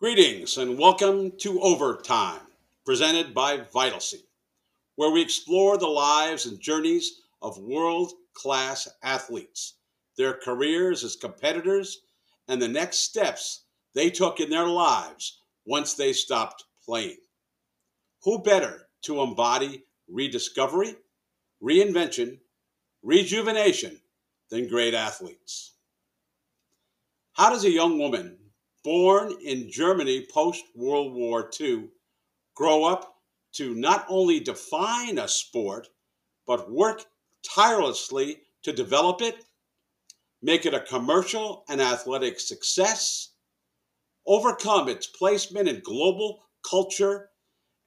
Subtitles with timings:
[0.00, 2.40] Greetings and welcome to Overtime,
[2.86, 4.24] presented by Vitalcy,
[4.96, 9.74] where we explore the lives and journeys of world class athletes,
[10.16, 12.00] their careers as competitors,
[12.48, 17.18] and the next steps they took in their lives once they stopped playing.
[18.22, 20.96] Who better to embody rediscovery,
[21.62, 22.38] reinvention,
[23.02, 24.00] rejuvenation
[24.48, 25.74] than great athletes?
[27.34, 28.38] How does a young woman
[28.82, 31.88] born in Germany post World War II,
[32.54, 33.16] grow up
[33.52, 35.88] to not only define a sport,
[36.46, 37.04] but work
[37.42, 39.44] tirelessly to develop it,
[40.42, 43.32] make it a commercial and athletic success,
[44.26, 47.30] overcome its placement in global culture,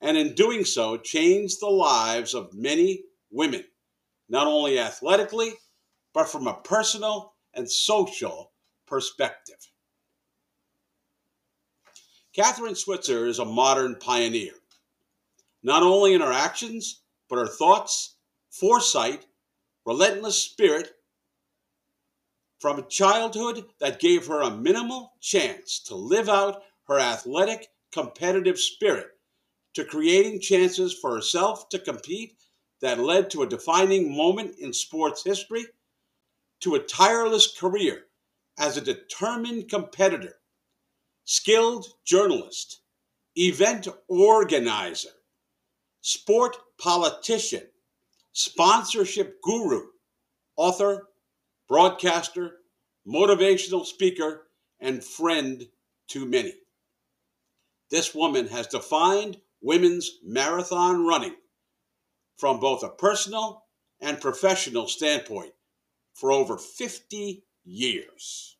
[0.02, 3.64] and in doing so, change the lives of many women,
[4.28, 5.54] not only athletically,
[6.14, 8.52] but from a personal and social
[8.86, 9.73] perspective.
[12.34, 14.54] Kathrine Switzer is a modern pioneer,
[15.62, 18.16] not only in her actions, but her thoughts,
[18.50, 19.28] foresight,
[19.86, 20.96] relentless spirit
[22.60, 28.58] from a childhood that gave her a minimal chance to live out her athletic, competitive
[28.58, 29.12] spirit,
[29.76, 32.36] to creating chances for herself to compete
[32.82, 35.68] that led to a defining moment in sports history,
[36.62, 38.06] to a tireless career
[38.58, 40.40] as a determined competitor
[41.26, 42.82] skilled journalist,
[43.36, 45.10] event organizer,
[46.02, 47.64] sport politician,
[48.34, 49.84] sponsorship guru,
[50.56, 51.08] author,
[51.68, 52.58] broadcaster,
[53.08, 54.48] motivational speaker,
[54.80, 55.64] and friend
[56.10, 56.54] to many.
[57.90, 61.36] This woman has defined women's marathon running
[62.38, 63.64] from both a personal
[64.02, 65.54] and professional standpoint
[66.14, 68.58] for over 50 years.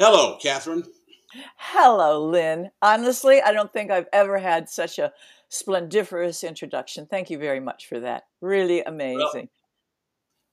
[0.00, 0.86] Hello, Kathrine.
[1.56, 2.70] Hello, Lynn.
[2.80, 5.12] Honestly, I don't think I've ever had such a
[5.50, 7.04] splendiferous introduction.
[7.04, 8.22] Thank you very much for that.
[8.40, 9.50] Really amazing.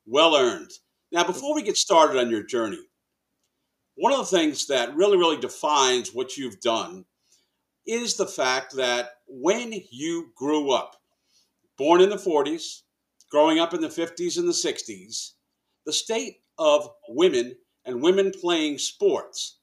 [0.06, 0.72] Well, well earned.
[1.14, 2.82] Now, before we get started on your journey,
[3.96, 7.06] one of the things that really, really defines what you've done
[7.86, 10.98] is the fact that when you grew up,
[11.78, 12.82] born in the 40s,
[13.32, 15.36] growing up in the 50s and the 60s,
[15.86, 17.56] the state of women
[17.88, 19.58] and women playing sports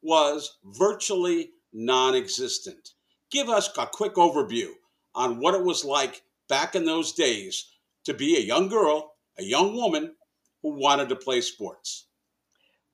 [0.00, 2.90] was virtually non existent.
[3.30, 4.68] Give us a quick overview
[5.14, 7.72] on what it was like back in those days
[8.04, 10.14] to be a young girl, a young woman
[10.62, 12.06] who wanted to play sports.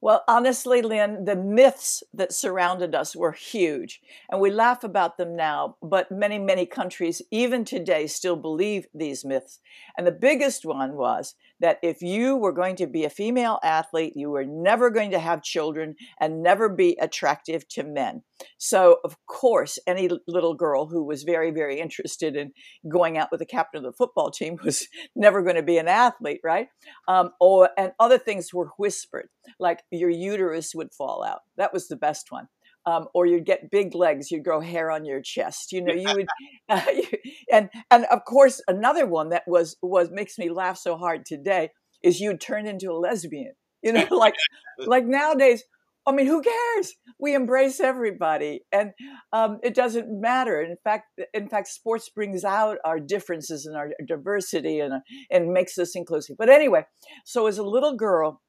[0.03, 5.37] Well, honestly, Lynn, the myths that surrounded us were huge, and we laugh about them
[5.37, 9.61] now, but many, many countries, even today, still believe these myths.
[9.99, 14.15] And the biggest one was that if you were going to be a female athlete,
[14.17, 18.23] you were never going to have children and never be attractive to men.
[18.59, 22.53] So, of course, any little girl who was very, very interested in
[22.89, 25.89] going out with the captain of the football team was never going to be an
[25.89, 26.69] athlete, right?
[27.07, 29.29] Um, or and other things were whispered,
[29.59, 31.41] like your uterus would fall out.
[31.57, 32.49] That was the best one.
[32.87, 35.71] Um, or you'd get big legs, you'd grow hair on your chest.
[35.71, 36.27] You know, you would,
[36.69, 37.05] uh, you,
[37.53, 41.69] and and of course another one that was was makes me laugh so hard today
[42.03, 43.53] is you'd turn into a lesbian.
[43.83, 44.35] You know, like
[44.79, 45.63] like nowadays.
[46.07, 46.95] I mean, who cares?
[47.19, 48.93] We embrace everybody, and
[49.35, 50.63] um, it doesn't matter.
[50.63, 54.95] In fact, in fact, sports brings out our differences and our diversity, and
[55.31, 56.37] and makes us inclusive.
[56.39, 56.87] But anyway,
[57.27, 58.41] so as a little girl,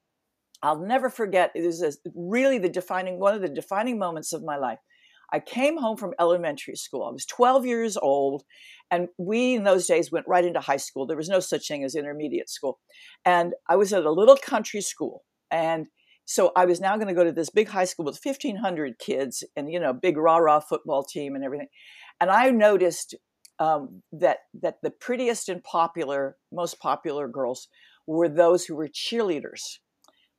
[0.64, 1.52] I'll never forget.
[1.56, 4.80] It is really the defining one of the defining moments of my life.
[5.34, 7.04] I came home from elementary school.
[7.04, 8.44] I was 12 years old,
[8.90, 11.08] and we in those days went right into high school.
[11.08, 12.80] There was no such thing as intermediate school,
[13.26, 15.88] and I was at a little country school, and
[16.26, 19.44] so I was now going to go to this big high school with 1,500 kids,
[19.56, 21.68] and you know, big rah rah football team and everything.
[22.20, 23.16] And I noticed
[23.58, 27.68] um, that that the prettiest and popular, most popular girls
[28.06, 29.78] were those who were cheerleaders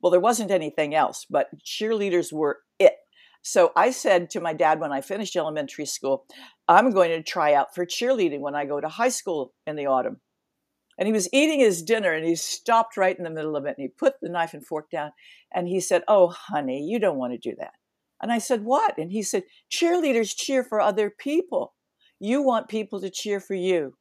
[0.03, 2.95] well, there wasn't anything else, but cheerleaders were it.
[3.41, 6.25] So I said to my dad when I finished elementary school,
[6.67, 9.85] I'm going to try out for cheerleading when I go to high school in the
[9.85, 10.19] autumn.
[10.99, 13.75] And he was eating his dinner and he stopped right in the middle of it
[13.77, 15.11] and he put the knife and fork down
[15.53, 17.71] and he said, Oh, honey, you don't want to do that.
[18.21, 18.97] And I said, What?
[18.97, 21.75] And he said, Cheerleaders cheer for other people.
[22.19, 23.95] You want people to cheer for you.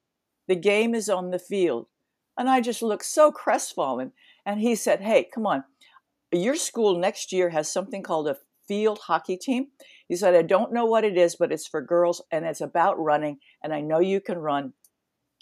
[0.48, 1.86] The game is on the field.
[2.36, 4.12] And I just looked so crestfallen.
[4.44, 5.64] And he said, Hey, come on,
[6.32, 8.36] your school next year has something called a
[8.66, 9.66] field hockey team.
[10.08, 12.98] He said, I don't know what it is, but it's for girls and it's about
[12.98, 13.38] running.
[13.62, 14.72] And I know you can run.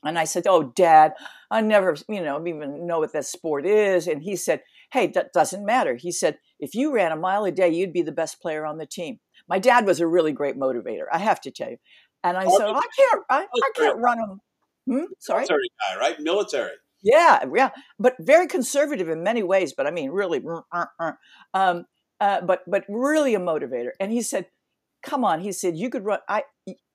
[0.02, 1.12] And I said, Oh, dad,
[1.50, 4.06] I never, you know, even know what that sport is.
[4.06, 5.96] And he said, Hey, that doesn't matter.
[5.96, 8.78] He said, If you ran a mile a day, you'd be the best player on
[8.78, 9.20] the team.
[9.48, 11.04] my dad was a really great motivator.
[11.12, 11.76] I have to tell you.
[12.24, 14.40] And I said, I can't, I, I can't run them.
[14.86, 15.04] Hmm?
[15.18, 16.20] Sorry, military guy, right?
[16.20, 16.72] Military.
[17.02, 19.72] Yeah, yeah, but very conservative in many ways.
[19.72, 20.42] But I mean, really,
[20.72, 21.12] uh, uh,
[21.54, 21.86] um,
[22.20, 23.90] uh, but but really a motivator.
[23.98, 24.46] And he said,
[25.02, 26.44] "Come on," he said, "You could run." I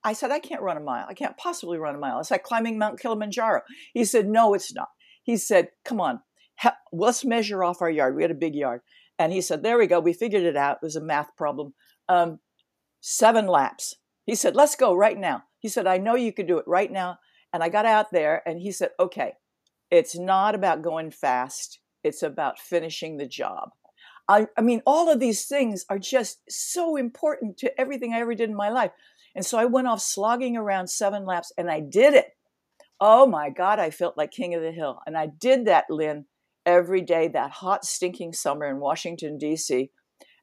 [0.04, 1.06] I said, "I can't run a mile.
[1.08, 2.20] I can't possibly run a mile.
[2.20, 3.62] It's like climbing Mount Kilimanjaro."
[3.94, 4.88] He said, "No, it's not."
[5.24, 6.20] He said, "Come on,
[6.92, 8.14] let's measure off our yard.
[8.16, 8.82] We had a big yard."
[9.18, 9.98] And he said, "There we go.
[10.00, 10.76] We figured it out.
[10.82, 11.74] It was a math problem.
[12.08, 12.38] Um,
[13.00, 13.94] seven laps."
[14.26, 16.92] He said, "Let's go right now." He said, "I know you could do it right
[16.92, 17.18] now."
[17.52, 19.34] And I got out there, and he said, "Okay."
[19.90, 23.70] It's not about going fast, it's about finishing the job.
[24.28, 28.34] I, I mean, all of these things are just so important to everything I ever
[28.34, 28.90] did in my life.
[29.34, 32.30] And so I went off slogging around seven laps and I did it.
[33.00, 35.00] Oh my God, I felt like king of the hill.
[35.06, 36.24] And I did that, Lynn,
[36.64, 39.90] every day, that hot, stinking summer in Washington, D.C.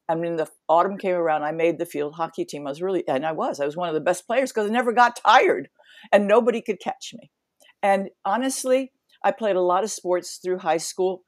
[0.08, 2.66] And when the autumn came around, I made the field hockey team.
[2.66, 4.72] I was really, and I was, I was one of the best players because I
[4.72, 5.68] never got tired
[6.12, 7.30] and nobody could catch me.
[7.82, 8.92] And honestly,
[9.24, 11.24] I played a lot of sports through high school.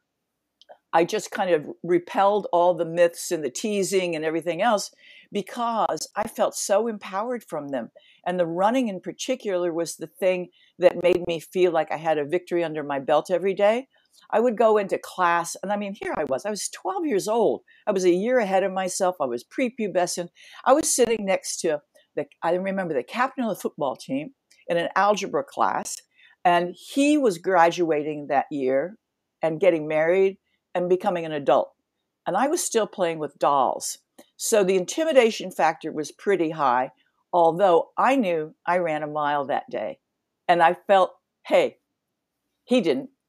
[0.93, 4.91] I just kind of repelled all the myths and the teasing and everything else
[5.33, 7.91] because I felt so empowered from them.
[8.27, 10.49] And the running in particular was the thing
[10.79, 13.89] that made me feel like I had a victory under my belt every day.
[14.31, 16.47] I would go into class, and I mean, here I was.
[16.47, 17.63] I was 12 years old.
[17.87, 19.17] I was a year ahead of myself.
[19.21, 20.29] I was prepubescent.
[20.65, 21.81] I was sitting next to
[22.17, 24.31] the, I remember the captain of the football team
[24.69, 25.97] in an algebra class.
[26.47, 28.97] And he was graduating that year
[29.43, 30.39] and getting married
[30.77, 31.73] and becoming an adult.
[32.25, 33.99] And I was still playing with dolls.
[34.37, 36.93] So the intimidation factor was pretty high,
[37.33, 39.99] although I knew I ran a mile that day.
[40.47, 41.17] And I felt,
[41.47, 41.79] hey,
[42.63, 43.11] he didn't.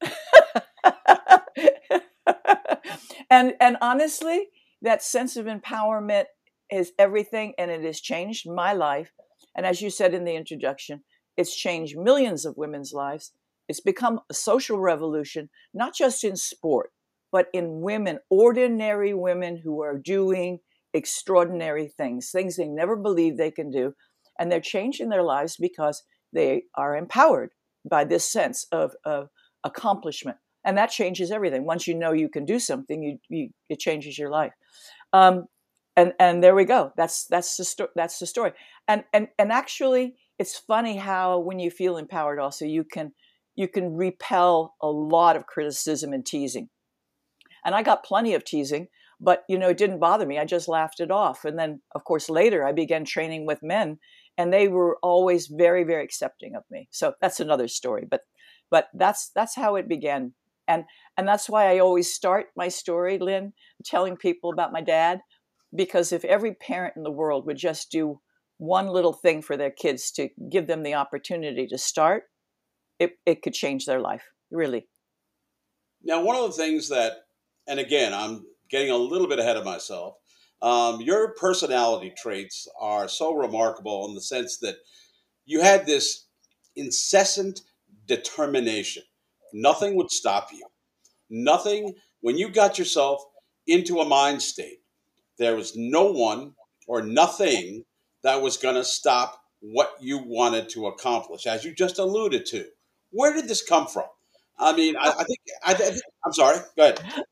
[3.28, 4.46] and and honestly,
[4.80, 6.26] that sense of empowerment
[6.70, 9.10] is everything and it has changed my life.
[9.56, 11.02] And as you said in the introduction,
[11.38, 13.32] it's changed millions of women's lives.
[13.68, 16.90] It's become a social revolution, not just in sport,
[17.30, 20.58] but in women, ordinary women who are doing
[20.92, 23.94] extraordinary things, things they never believed they can do.
[24.38, 26.02] And they're changing their lives because
[26.32, 27.50] they are empowered
[27.88, 29.28] by this sense of, of
[29.62, 30.38] accomplishment.
[30.64, 31.64] And that changes everything.
[31.64, 34.52] Once you know you can do something, you, you it changes your life.
[35.12, 35.46] Um,
[35.96, 36.92] and and there we go.
[36.96, 38.52] That's that's the sto- that's the story.
[38.86, 43.12] And and and actually, it's funny how when you feel empowered also you can
[43.56, 46.68] you can repel a lot of criticism and teasing.
[47.64, 48.88] And i got plenty of teasing
[49.20, 50.38] but you know it didn't bother me.
[50.38, 51.44] I just laughed it off.
[51.44, 53.98] And then of course later i began training with men
[54.36, 56.88] and they were always very very accepting of me.
[56.90, 58.22] So that's another story but
[58.70, 60.34] but that's that's how it began.
[60.68, 60.84] And
[61.16, 63.52] and that's why i always start my story lynn
[63.84, 65.20] telling people about my dad
[65.74, 68.20] because if every parent in the world would just do
[68.58, 72.24] one little thing for their kids to give them the opportunity to start,
[72.98, 74.86] it, it could change their life, really.
[76.02, 77.12] Now, one of the things that,
[77.66, 80.16] and again, I'm getting a little bit ahead of myself,
[80.60, 84.76] um, your personality traits are so remarkable in the sense that
[85.46, 86.26] you had this
[86.74, 87.60] incessant
[88.06, 89.04] determination.
[89.52, 90.66] Nothing would stop you.
[91.30, 93.22] Nothing, when you got yourself
[93.66, 94.80] into a mind state,
[95.38, 96.54] there was no one
[96.88, 97.84] or nothing
[98.28, 102.66] that was going to stop what you wanted to accomplish, as you just alluded to.
[103.10, 104.04] Where did this come from?
[104.58, 106.58] I mean, I, I think I, am sorry.
[106.76, 107.24] Go ahead.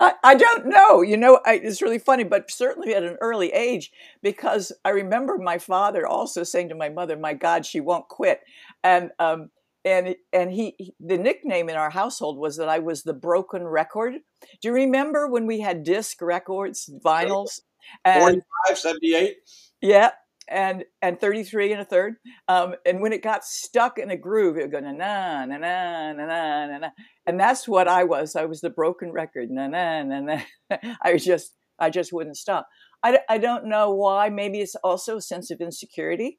[0.00, 1.00] I, I don't know.
[1.02, 5.38] You know, I, it's really funny, but certainly at an early age, because I remember
[5.38, 8.40] my father also saying to my mother, "My God, she won't quit,"
[8.82, 9.50] and um,
[9.84, 13.62] and and he, he the nickname in our household was that I was the broken
[13.62, 14.14] record.
[14.60, 17.60] Do you remember when we had disc records, vinyls?
[18.04, 19.36] And, 45, 78?
[19.80, 20.10] Yeah,
[20.48, 22.14] and and 33 and a third.
[22.48, 25.56] Um, and when it got stuck in a groove, it would go na na na
[25.56, 26.88] na na na na.
[27.26, 28.36] And that's what I was.
[28.36, 29.50] I was the broken record.
[29.50, 30.40] Na na na na.
[31.02, 32.66] I just I just wouldn't stop.
[33.02, 34.28] I, I don't know why.
[34.28, 36.38] Maybe it's also a sense of insecurity,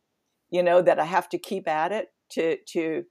[0.52, 3.04] you know, that I have to keep at it to to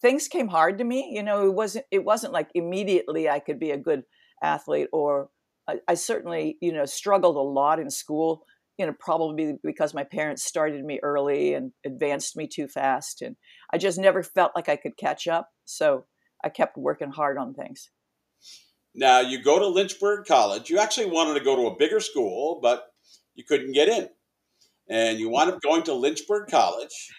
[0.00, 1.10] things came hard to me.
[1.12, 4.04] You know, it wasn't it wasn't like immediately I could be a good
[4.42, 5.28] athlete or
[5.68, 8.44] I, I certainly, you know, struggled a lot in school
[8.80, 13.20] you know, probably because my parents started me early and advanced me too fast.
[13.20, 13.36] And
[13.70, 15.50] I just never felt like I could catch up.
[15.66, 16.06] So
[16.42, 17.90] I kept working hard on things.
[18.94, 20.70] Now, you go to Lynchburg College.
[20.70, 22.86] You actually wanted to go to a bigger school, but
[23.34, 24.08] you couldn't get in.
[24.88, 27.10] And you wound up going to Lynchburg College.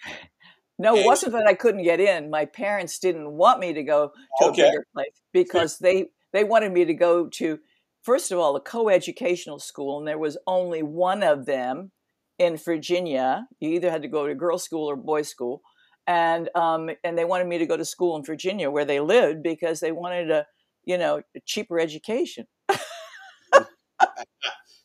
[0.80, 2.28] No, it wasn't that I couldn't get in.
[2.28, 4.62] My parents didn't want me to go to okay.
[4.62, 7.60] a bigger place because they they wanted me to go to
[8.02, 11.92] first of all, a co-educational school, and there was only one of them
[12.38, 13.46] in Virginia.
[13.60, 15.62] You either had to go to girls' school or boys' school,
[16.06, 19.42] and um, and they wanted me to go to school in Virginia where they lived
[19.42, 20.46] because they wanted a
[20.84, 22.46] you know a cheaper education.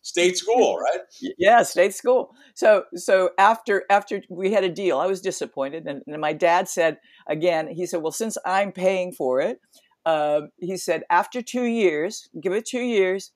[0.02, 1.02] state school, right?
[1.38, 2.34] Yeah, state school.
[2.56, 6.68] So so after after we had a deal, I was disappointed, and, and my dad
[6.70, 6.98] said
[7.28, 9.60] again, he said, well, since I'm paying for it,
[10.08, 13.34] uh, he said after two years, give it two years,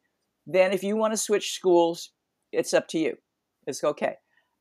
[0.47, 2.11] then if you want to switch schools,
[2.53, 3.17] it's up to you.
[3.67, 4.15] It's okay.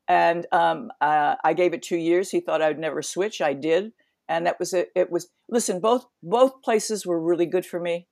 [0.09, 2.29] And um, uh, I gave it two years.
[2.29, 3.39] He thought I'd never switch.
[3.39, 3.93] I did,
[4.27, 4.89] and that was it.
[4.93, 5.79] It was listen.
[5.79, 8.07] Both both places were really good for me.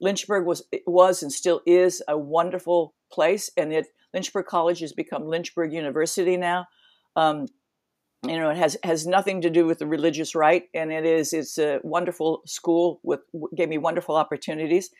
[0.00, 5.26] Lynchburg was was and still is a wonderful place, and it Lynchburg College has become
[5.26, 6.66] Lynchburg University now.
[7.16, 7.46] Um,
[8.26, 11.32] you know, it has has nothing to do with the religious right, and it is
[11.32, 13.20] it's a wonderful school with
[13.56, 14.90] gave me wonderful opportunities.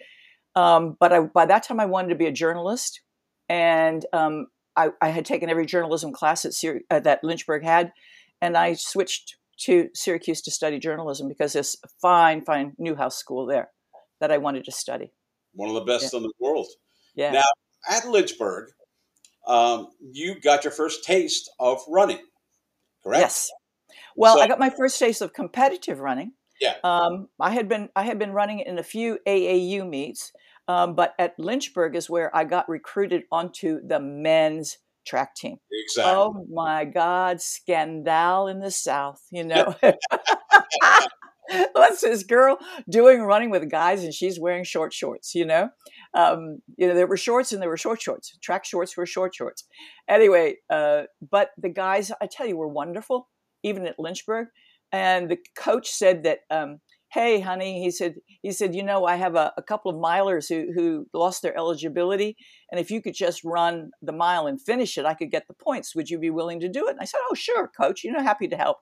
[0.57, 3.01] Um, but I, by that time, I wanted to be a journalist,
[3.49, 7.93] and um, I, I, had taken every journalism class at Syr- uh, that Lynchburg had,
[8.41, 13.47] and I switched to Syracuse to study journalism because there's a fine, fine Newhouse school
[13.47, 13.71] there
[14.21, 15.13] that I wanted to study.
[15.53, 16.19] One of the best yeah.
[16.19, 16.67] in the world.
[17.15, 17.33] Yeah.
[17.33, 17.45] Now,
[17.89, 18.71] at Lynchburg,
[19.47, 22.21] um, you got your first taste of running,
[23.03, 23.21] correct?
[23.21, 23.51] Yes.
[24.17, 26.33] Well, so, I got my first taste of competitive running.
[26.61, 26.75] Yeah.
[26.85, 30.33] Um, I had been I had been running in a few AAU meets,
[30.69, 35.57] um, but at Lynchburg is where I got recruited onto the men's track team.
[35.73, 36.13] Exactly.
[36.15, 39.75] Oh my God, scandal in the South, you know.
[41.73, 45.71] What's this girl doing running with guys and she's wearing short shorts, you know?
[46.15, 48.37] Um, you know, there were shorts and there were short shorts.
[48.43, 49.65] Track shorts were short shorts.
[50.09, 53.29] Anyway, uh, but the guys, I tell you, were wonderful,
[53.63, 54.49] even at Lynchburg.
[54.93, 59.17] And the coach said that um, hey honey he said he said you know i
[59.17, 62.37] have a, a, couple of milers who, who lost their eligibility
[62.71, 65.55] and if you could just run the mile and finish it i could get the
[65.55, 68.13] points would you be willing to do it and i said oh sure coach you
[68.13, 68.79] know happy to help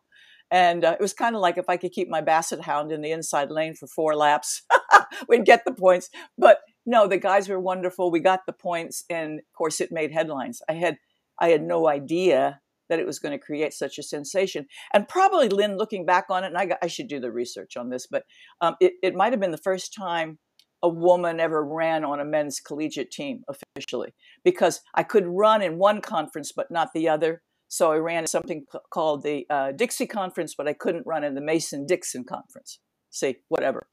[0.50, 3.00] and uh, it was kind of like if i could keep my basset hound in
[3.00, 4.62] the inside lane for four laps
[5.28, 9.38] we'd get the points but no the guys were wonderful we got the points and
[9.38, 10.96] of course it made headlines i had
[11.38, 14.66] i had no idea that it was going to create such a sensation.
[14.92, 17.76] And probably Lynn, looking back on it, and I, got, I should do the research
[17.76, 18.24] on this, but
[18.60, 20.38] um, it, it might have been the first time
[20.82, 24.14] a woman ever ran on a men's collegiate team officially
[24.44, 27.42] because I could run in one conference but not the other.
[27.66, 31.40] So I ran something called the uh, Dixie Conference, but I couldn't run in the
[31.40, 32.78] Mason Dixon Conference.
[33.10, 33.88] See, whatever.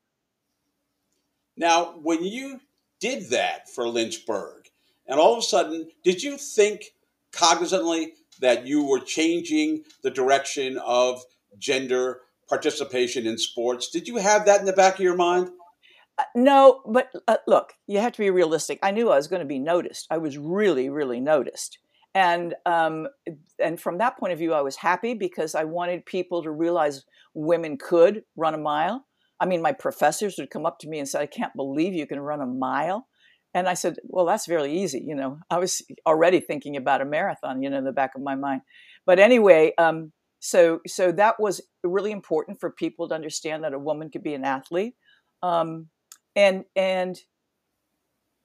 [1.57, 2.61] Now, when you
[3.05, 4.69] did that for Lynchburg,
[5.07, 6.93] and all of a sudden, did you think
[7.31, 11.21] cognizantly that you were changing the direction of
[11.57, 13.89] gender participation in sports.
[13.89, 15.49] Did you have that in the back of your mind?
[16.17, 18.79] Uh, no, but uh, look, you have to be realistic.
[18.83, 20.07] I knew I was going to be noticed.
[20.09, 21.79] I was really, really noticed.
[22.13, 23.09] And um,
[23.59, 27.03] and from that point of view, I was happy because I wanted people to realize
[27.33, 29.05] women could run a mile.
[29.39, 32.07] I mean, my professors would come up to me and say, "I can't believe you
[32.07, 33.07] can run a mile."
[33.55, 35.01] And I said, well, that's very easy.
[35.07, 38.21] You know, I was already thinking about a marathon, you know, in the back of
[38.21, 38.61] my mind.
[39.05, 43.79] But anyway, um, so so that was really important for people to understand that a
[43.79, 44.95] woman could be an athlete,
[45.41, 45.87] um,
[46.35, 47.17] and and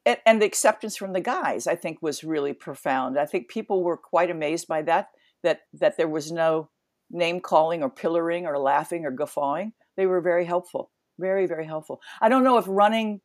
[0.07, 3.19] and the acceptance from the guys, I think, was really profound.
[3.19, 5.09] I think people were quite amazed by that.
[5.43, 6.71] That that there was no
[7.11, 9.73] name calling or pillaring or laughing or guffawing.
[9.97, 12.01] They were very helpful, very very helpful.
[12.21, 13.21] I don't know if running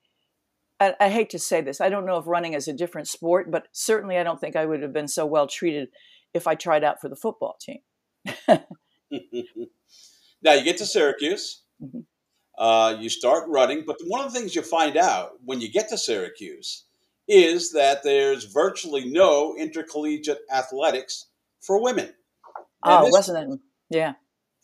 [0.80, 1.80] I, I, hate to say this.
[1.80, 4.66] I don't know if running is a different sport, but certainly I don't think I
[4.66, 5.90] would have been so well treated
[6.34, 7.80] if I tried out for the football team.
[10.42, 11.62] now you get to Syracuse.
[11.82, 12.00] Mm-hmm.
[12.58, 15.90] Uh, you start running, but one of the things you find out when you get
[15.90, 16.86] to Syracuse
[17.28, 21.28] is that there's virtually no intercollegiate athletics
[21.62, 22.06] for women.
[22.06, 22.14] And
[22.84, 23.60] oh, this, wasn't it?
[23.90, 24.14] Yeah.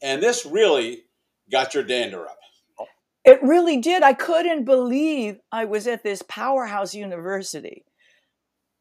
[0.02, 1.04] And this really
[1.52, 2.38] got your dander up.
[3.24, 4.02] It really did.
[4.02, 7.86] I couldn't believe I was at this powerhouse university.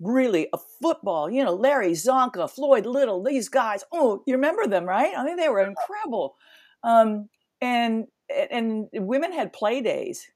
[0.01, 3.85] Really, a football, you know, Larry Csonka, Floyd Little, these guys.
[3.93, 5.13] Oh, you remember them, right?
[5.15, 6.37] I mean, they were incredible.
[6.83, 7.29] Um,
[7.61, 8.07] and
[8.51, 10.27] and women had play days.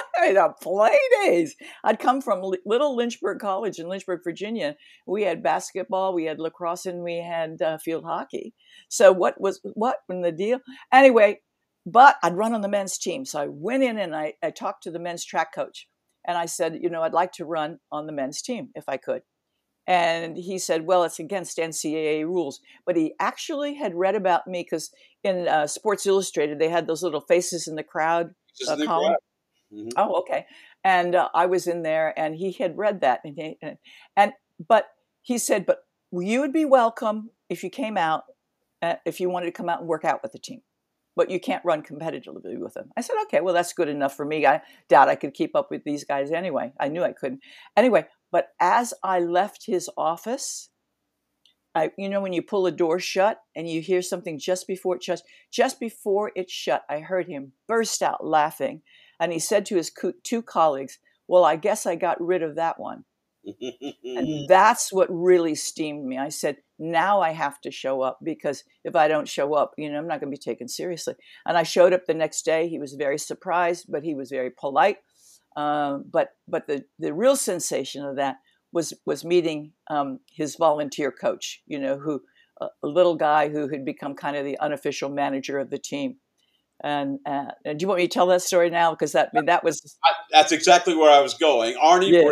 [0.16, 1.56] I mean, play days.
[1.84, 4.76] I'd come from Little Lynchburg College in Lynchburg, Virginia.
[5.06, 8.54] We had basketball, we had lacrosse, and we had uh, field hockey.
[8.88, 10.60] So what was what in the deal?
[10.92, 11.40] Anyway,
[11.84, 13.24] but I'd run on the men's team.
[13.24, 15.88] So I went in and I, I talked to the men's track coach.
[16.26, 18.96] And I said, you know, I'd like to run on the men's team if I
[18.96, 19.22] could.
[19.88, 22.60] And he said, well, it's against NCAA rules.
[22.86, 24.90] But he actually had read about me because
[25.24, 28.30] in uh, Sports Illustrated, they had those little faces in the crowd
[28.68, 29.16] uh, column.
[29.72, 29.88] Mm-hmm.
[29.96, 30.46] Oh, okay.
[30.84, 33.78] and uh, I was in there, and he had read that, and, he, and
[34.16, 34.32] and
[34.68, 34.88] but
[35.22, 38.24] he said, but you would be welcome if you came out,
[38.82, 40.60] uh, if you wanted to come out and work out with the team,
[41.16, 42.90] but you can't run competitively with them.
[42.96, 44.46] I said, okay, well that's good enough for me.
[44.46, 46.72] I doubt I could keep up with these guys anyway.
[46.78, 47.40] I knew I couldn't.
[47.76, 50.70] Anyway, but as I left his office,
[51.74, 54.96] I, you know, when you pull a door shut and you hear something just before
[54.96, 58.82] it shuts, just before it shut, I heard him burst out laughing.
[59.22, 60.98] And he said to his co- two colleagues,
[61.28, 63.04] Well, I guess I got rid of that one.
[63.44, 66.18] and that's what really steamed me.
[66.18, 69.88] I said, Now I have to show up because if I don't show up, you
[69.88, 71.14] know, I'm not going to be taken seriously.
[71.46, 72.66] And I showed up the next day.
[72.66, 74.98] He was very surprised, but he was very polite.
[75.54, 78.38] Um, but but the, the real sensation of that
[78.72, 82.22] was was meeting um, his volunteer coach, you know, who
[82.60, 86.16] a little guy who had become kind of the unofficial manager of the team.
[86.82, 88.90] And, uh, do you want me to tell that story now?
[88.90, 89.96] Because that that was
[90.32, 91.76] that's exactly where I was going.
[91.76, 92.30] Arnie, yeah.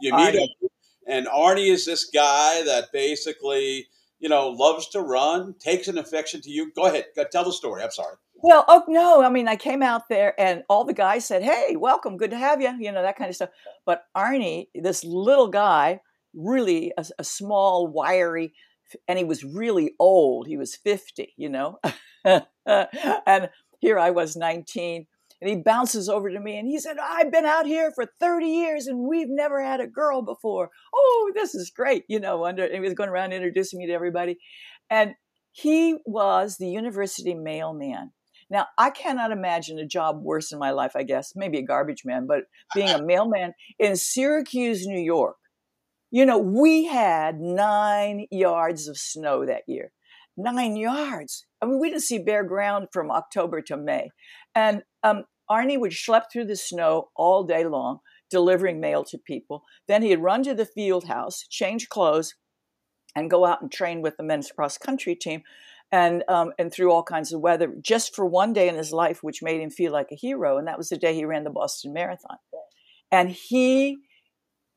[0.00, 0.38] you meet Arnie.
[0.38, 0.68] him,
[1.08, 3.88] and Arnie is this guy that basically
[4.20, 6.72] you know loves to run, takes an affection to you.
[6.72, 7.82] Go ahead, tell the story.
[7.82, 8.14] I'm sorry.
[8.42, 11.76] Well, oh no, I mean, I came out there and all the guys said, "Hey,
[11.76, 13.50] welcome, good to have you," you know that kind of stuff.
[13.84, 16.00] But Arnie, this little guy,
[16.32, 18.54] really a, a small, wiry,
[19.08, 20.46] and he was really old.
[20.46, 21.80] He was fifty, you know,
[22.24, 25.06] and here I was nineteen.
[25.40, 28.44] And he bounces over to me and he said, I've been out here for 30
[28.44, 30.68] years and we've never had a girl before.
[30.94, 32.04] Oh, this is great.
[32.08, 34.36] You know, under, and he was going around introducing me to everybody.
[34.90, 35.14] And
[35.52, 38.12] he was the university mailman.
[38.50, 42.04] Now, I cannot imagine a job worse in my life, I guess, maybe a garbage
[42.04, 42.44] man, but
[42.74, 45.36] being a mailman in Syracuse, New York.
[46.10, 49.92] You know, we had nine yards of snow that year.
[50.36, 51.46] Nine yards.
[51.60, 54.08] I mean, we didn't see bare ground from October to May.
[54.54, 57.98] And um, Arnie would schlep through the snow all day long,
[58.30, 59.62] delivering mail to people.
[59.88, 62.34] Then he'd run to the field house, change clothes,
[63.14, 65.42] and go out and train with the men's cross country team
[65.92, 69.22] and um, and through all kinds of weather just for one day in his life,
[69.22, 70.58] which made him feel like a hero.
[70.58, 72.36] And that was the day he ran the Boston Marathon.
[73.10, 73.98] And he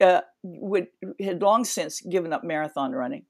[0.02, 0.88] uh, would
[1.20, 3.26] had long since given up marathon running,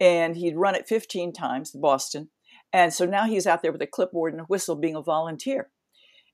[0.00, 2.30] and he'd run it 15 times, Boston.
[2.72, 5.70] And so now he's out there with a clipboard and a whistle, being a volunteer.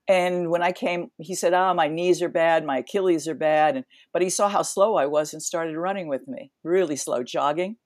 [0.06, 3.76] And when I came, he said, "Ah, my knees are bad, my Achilles are bad."
[3.76, 7.22] And, but he saw how slow I was and started running with me, really slow,
[7.22, 7.76] jogging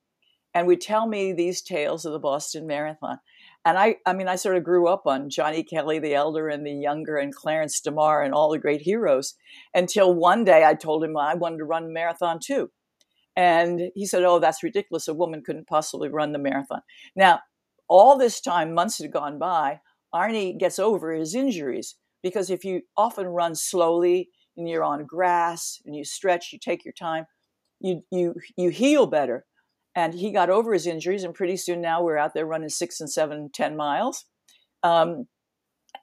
[0.54, 3.18] and would tell me these tales of the Boston Marathon.
[3.64, 6.66] And I, I mean, I sort of grew up on Johnny Kelley the elder and
[6.66, 9.34] the younger, and Clarence DeMar and all the great heroes.
[9.74, 12.70] Until one day, I told him I wanted to run a marathon too,
[13.38, 15.08] and he said, "Oh, that's ridiculous.
[15.08, 16.82] A woman couldn't possibly run the marathon."
[17.16, 17.40] Now,
[17.88, 19.80] all this time, months had gone by.
[20.14, 25.80] Arnie gets over his injuries because if you often run slowly and you're on grass
[25.86, 27.26] and you stretch, you take your time,
[27.80, 29.44] you you you heal better
[29.94, 33.00] and he got over his injuries and pretty soon now we're out there running six
[33.00, 34.24] and seven ten miles
[34.82, 35.26] um,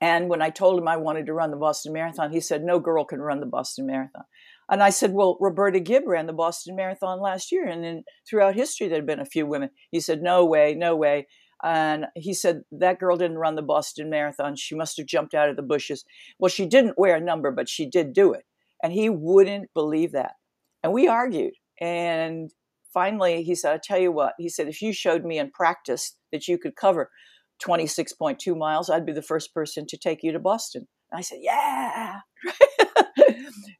[0.01, 2.79] and when i told him i wanted to run the boston marathon he said no
[2.79, 4.23] girl can run the boston marathon
[4.69, 8.55] and i said well roberta gibb ran the boston marathon last year and then throughout
[8.55, 9.69] history there had been a few women.
[9.91, 11.27] He said no way no way.
[11.63, 14.55] And he said that girl didn't run the boston marathon.
[14.55, 16.03] She must have jumped out of the bushes.
[16.39, 18.43] Well she didn't wear a number but she did do it.
[18.83, 20.33] And he wouldn't believe that.
[20.83, 21.53] And we argued.
[21.81, 22.51] And
[22.93, 26.15] finally, he said, I tell you what, he said, if you showed me in practice
[26.31, 27.11] that you could cover
[27.63, 30.87] 26.2 miles, I'd be the first person to take you to Boston.
[31.11, 32.19] And I said, yeah.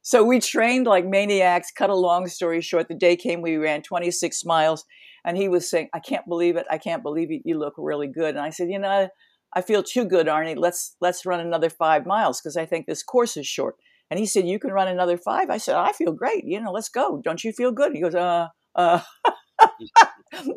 [0.06, 2.86] so we trained like maniacs, cut a long story short.
[2.86, 4.84] The day came, we ran 26 miles.
[5.24, 6.64] And he was saying, I can't believe it.
[6.70, 7.42] I can't believe it.
[7.44, 8.36] You look really good.
[8.36, 9.08] And I said, you know,
[9.52, 10.56] I feel too good, Arnie.
[10.56, 13.74] Let's let's run another five miles because I think this course is short.
[14.08, 15.50] And he said, You can run another five.
[15.50, 16.44] I said, I feel great.
[16.44, 17.20] You know, let's go.
[17.24, 17.92] Don't you feel good?
[17.92, 19.00] He goes, Uh, uh,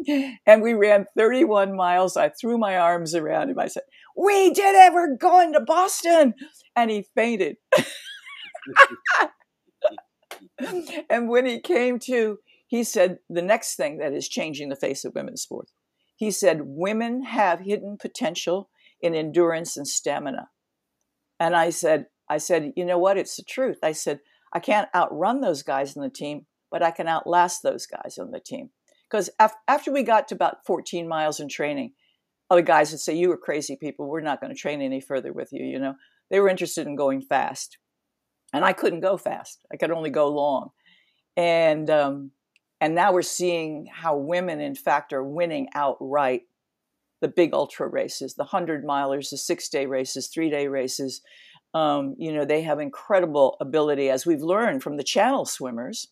[0.46, 2.16] and we ran 31 miles.
[2.18, 3.58] I threw my arms around him.
[3.58, 3.84] I said,
[4.16, 4.94] We did it.
[4.94, 6.36] We're going to Boston.
[6.76, 7.56] And he fainted.
[11.10, 15.06] and when he came to, he said the next thing that is changing the face
[15.06, 15.74] of women's sports.
[16.16, 18.70] He said, Women have hidden potential
[19.02, 20.50] in endurance and stamina.
[21.40, 23.18] And I said, I said, you know what?
[23.18, 23.80] It's the truth.
[23.82, 24.20] I said,
[24.54, 28.32] I can't outrun those guys in the team, but I can outlast those guys on
[28.32, 28.70] the team.
[29.10, 31.94] Because af- after we got to about 14 miles in training,
[32.50, 34.08] other guys would say, You were crazy people.
[34.08, 35.66] We're not going to train any further with you.
[35.66, 35.96] You know,
[36.30, 37.78] they were interested in going fast.
[38.54, 40.70] And I couldn't go fast, I could only go long.
[41.38, 42.32] And, um,
[42.82, 46.44] and now we're seeing how women, in fact, are winning outright
[47.22, 51.22] the big ultra races, the 100 milers, the six day races, three day races,
[51.74, 56.08] Um, you know, they have incredible ability, as we've learned from the channel swimmers,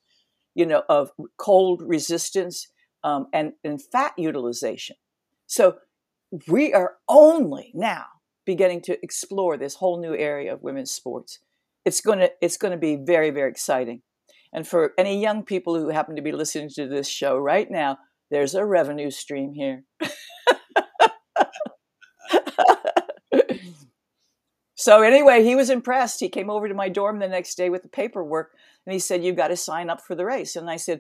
[0.53, 2.67] you know, of cold resistance
[3.03, 4.97] um, and, and fat utilization.
[5.47, 5.77] So
[6.47, 8.05] we are only now
[8.45, 11.39] beginning to explore this whole new area of women's sports.
[11.87, 14.01] It's going to it's going to be very very exciting.
[14.51, 17.97] And for any young people who happen to be listening to this show right now,
[18.29, 19.85] there's a revenue stream here.
[24.75, 26.19] so anyway, he was impressed.
[26.19, 28.51] He came over to my dorm the next day with the paperwork,
[28.85, 30.99] and he said, "You got to sign up for the race." And I said,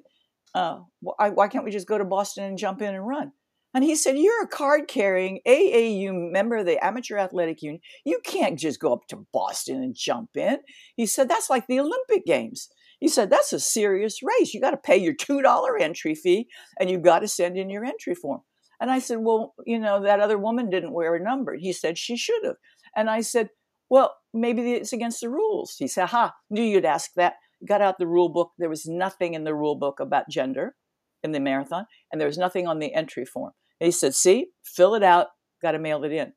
[0.55, 3.33] uh, "Why can't we just go to Boston and jump in and run?"
[3.77, 7.79] And he said, You're a card carrying AAU member of the Amateur Athletic Union.
[8.05, 10.57] You can't just go up to Boston and jump in.
[10.95, 12.69] He said, That's like the Olympic Games.
[12.99, 14.51] He said, That's a serious race.
[14.51, 16.47] You got to pay your $2 entry fee
[16.79, 18.41] and you've got to send in your entry form.
[18.81, 21.53] And I said, Well, you know, that other woman didn't wear a number.
[21.53, 22.55] He said, She should have.
[22.95, 23.49] And I said,
[23.91, 25.75] Well, maybe it's against the rules.
[25.77, 27.35] He said, Ha, knew you'd ask that.
[27.63, 28.53] Got out the rule book.
[28.57, 30.73] There was nothing in the rule book about gender
[31.21, 33.51] in the marathon, and there was nothing on the entry form.
[33.79, 35.27] He said, See, fill it out,
[35.61, 36.33] got to mail it in.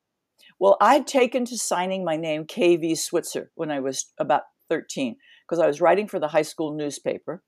[0.59, 5.15] Well, I'd taken to signing my name KV Switzer when I was about 13
[5.47, 7.43] because I was writing for the high school newspaper.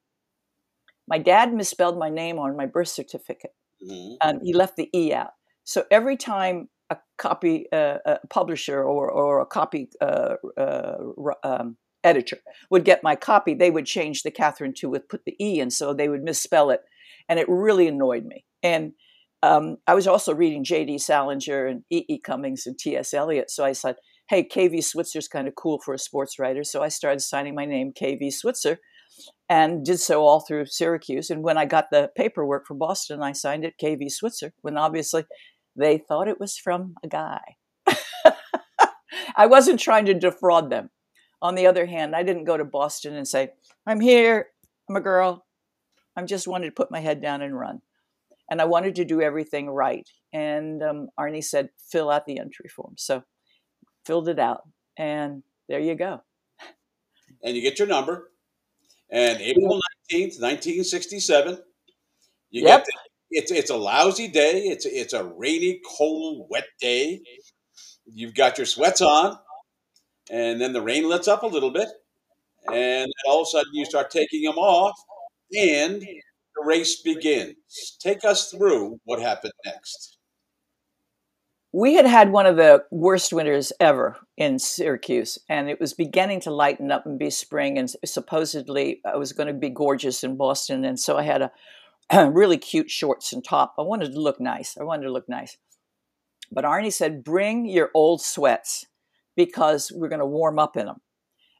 [1.08, 3.54] My dad misspelled my name on my birth certificate,
[3.86, 4.16] mm-hmm.
[4.22, 5.32] and he left the E out.
[5.64, 10.96] So every time a copy uh, a publisher or, or a copy uh, uh,
[11.44, 15.36] um, editor would get my copy, they would change the Catherine to with put the
[15.40, 16.82] E in, so they would misspell it,
[17.30, 18.46] and it really annoyed me.
[18.62, 18.94] And
[19.44, 21.00] um, I was also reading J.D.
[21.00, 22.06] Salinger and E.
[22.08, 22.18] E.
[22.18, 23.14] Cummings and T.S.
[23.14, 23.52] Eliot.
[23.52, 23.98] So I said,
[24.30, 24.80] hey, K.V.
[24.80, 26.64] Switzer's kind of cool for a sports writer.
[26.64, 28.32] So I started signing my name K.V.
[28.32, 28.80] Switzer
[29.50, 31.30] and did so all through Syracuse.
[31.30, 34.08] And when I got the paperwork for Boston, I signed it K.V.
[34.08, 35.26] Switzer when obviously
[35.76, 37.42] they thought it was from a guy.
[39.36, 40.90] I wasn't trying to defraud them.
[41.42, 43.50] On the other hand, I didn't go to Boston and say,
[43.86, 44.48] I'm here,
[44.90, 45.46] I'm a girl.
[46.16, 47.82] I'm just wanted to put my head down and run
[48.50, 50.08] and I wanted to do everything right.
[50.32, 52.96] And um, Arnie said, fill out the entry form.
[52.98, 53.24] So
[54.06, 54.62] filled it out,
[54.98, 56.22] and there you go.
[57.44, 58.32] And you get your number.
[59.12, 59.80] And April
[60.12, 61.60] 19th, 1967,
[62.50, 62.80] you yep.
[62.80, 62.94] get the,
[63.32, 64.64] it's it's a lousy day.
[64.64, 67.22] It's it's a rainy, cold, wet day.
[68.06, 69.38] You've got your sweats on,
[70.32, 71.90] and then the rain lets up a little bit,
[72.72, 74.96] and all of a sudden you start taking them off,
[75.56, 76.06] and
[76.66, 77.56] race begins.
[78.00, 80.18] Take us through what happened next.
[81.72, 86.40] We had had one of the worst winters ever in Syracuse, and it was beginning
[86.42, 90.24] to lighten up and be spring, and supposedly uh, it was going to be gorgeous
[90.24, 90.86] in Boston.
[90.86, 91.52] And so I had a,
[92.12, 93.74] a really cute shorts and top.
[93.80, 94.78] I wanted to look nice.
[94.80, 95.58] I wanted to look nice.
[96.52, 98.86] But Arnie said, bring your old sweats
[99.36, 101.02] because we're going to warm up in them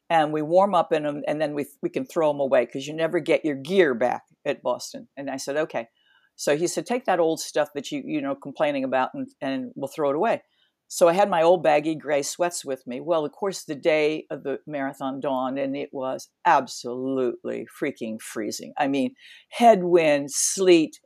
[0.08, 2.86] and we warm up in them and then we, we can throw them away because
[2.86, 5.08] you never get your gear back at Boston.
[5.16, 5.88] And I said, okay.
[6.36, 9.70] So he said, take that old stuff that you, you know, complaining about and, and
[9.74, 10.42] we'll throw it away.
[10.88, 13.00] So I had my old baggy gray sweats with me.
[13.00, 18.74] Well, of course, the day of the marathon dawned and it was absolutely freaking freezing.
[18.78, 19.14] I mean,
[19.50, 21.00] headwind, sleet,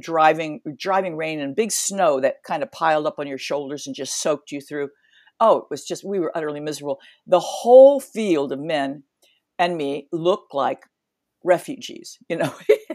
[0.00, 3.96] driving, driving rain and big snow that kind of piled up on your shoulders and
[3.96, 4.90] just soaked you through.
[5.40, 6.98] Oh, it was just, we were utterly miserable.
[7.26, 9.02] The whole field of men
[9.58, 10.84] and me looked like
[11.46, 12.18] refugees.
[12.28, 12.52] You know,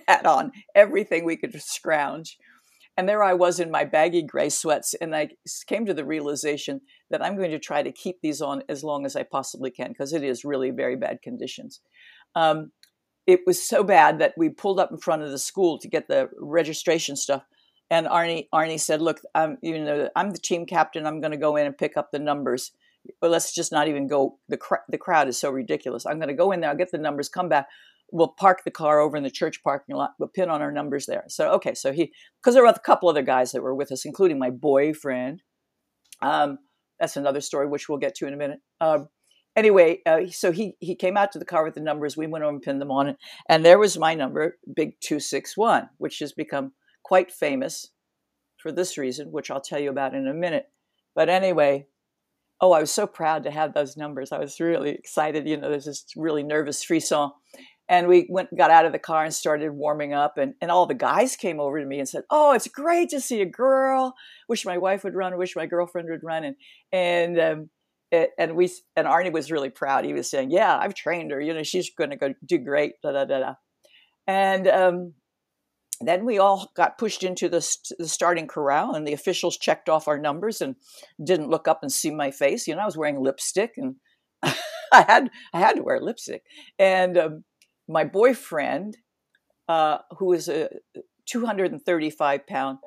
[0.07, 2.37] had on everything we could scrounge.
[2.97, 5.29] And there I was in my baggy gray sweats, and I
[5.65, 9.05] came to the realization that I'm going to try to keep these on as long
[9.05, 11.79] as I possibly can because it is really very bad conditions.
[12.35, 12.71] Um,
[13.25, 16.09] it was so bad that we pulled up in front of the school to get
[16.09, 17.43] the registration stuff.
[17.89, 21.05] And Arnie, Arnie said, "Look, I'm, you know, I'm the team captain.
[21.05, 22.71] I'm going to go in and pick up the numbers.
[23.19, 24.37] But let's just not even go.
[24.49, 26.05] The cr- the crowd is so ridiculous.
[26.05, 26.69] I'm going to go in there.
[26.69, 27.29] I'll get the numbers.
[27.29, 27.67] Come back
[28.11, 30.11] we'll park the car over in the church parking lot.
[30.19, 31.23] We'll pin on our numbers there.
[31.27, 34.05] So okay, so he because there were a couple other guys that were with us,
[34.05, 35.41] including my boyfriend.
[36.21, 36.59] Um,
[36.99, 38.59] that's another story which we'll get to in a minute.
[38.79, 39.07] Um,
[39.55, 42.15] anyway, uh, so he he came out to the car with the numbers.
[42.15, 43.17] We went over and pinned them on it,
[43.49, 47.89] and there was my number, big two six one, which has become quite famous
[48.57, 50.65] for this reason, which I'll tell you about in a minute.
[51.15, 51.87] But anyway,
[52.61, 54.31] oh, I was so proud to have those numbers.
[54.31, 55.47] I was really excited.
[55.47, 57.31] You know, there's this really nervous frisson
[57.91, 60.85] and we went got out of the car and started warming up and, and all
[60.85, 64.15] the guys came over to me and said oh it's great to see a girl.
[64.47, 66.45] Wish my wife would run wish my girlfriend would run.
[66.45, 66.55] And
[66.91, 67.69] and um,
[68.11, 70.05] it, and we and arnie was really proud.
[70.05, 71.41] He was saying yeah i've trained her.
[71.41, 73.53] You know she's going to go do great da da da da.
[74.25, 75.13] And um,
[75.99, 77.59] then we all got pushed into the,
[77.99, 80.75] the starting corral and the officials checked off our numbers and
[81.21, 82.67] didn't look up and see my face.
[82.67, 83.97] You know i was wearing lipstick and
[84.93, 86.43] I had I had to wear lipstick,
[86.79, 87.43] and um,
[87.91, 88.97] my boyfriend,
[89.67, 90.69] uh, who was a
[91.27, 92.77] 235 pound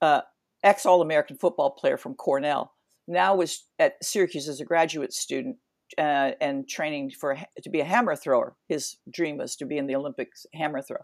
[0.00, 0.22] uh,
[0.62, 2.72] ex All American football player from Cornell,
[3.08, 5.56] now was at Syracuse as a graduate student
[5.98, 8.56] uh, and training for to be a hammer thrower.
[8.68, 10.98] His dream was to be in the Olympics hammer throw.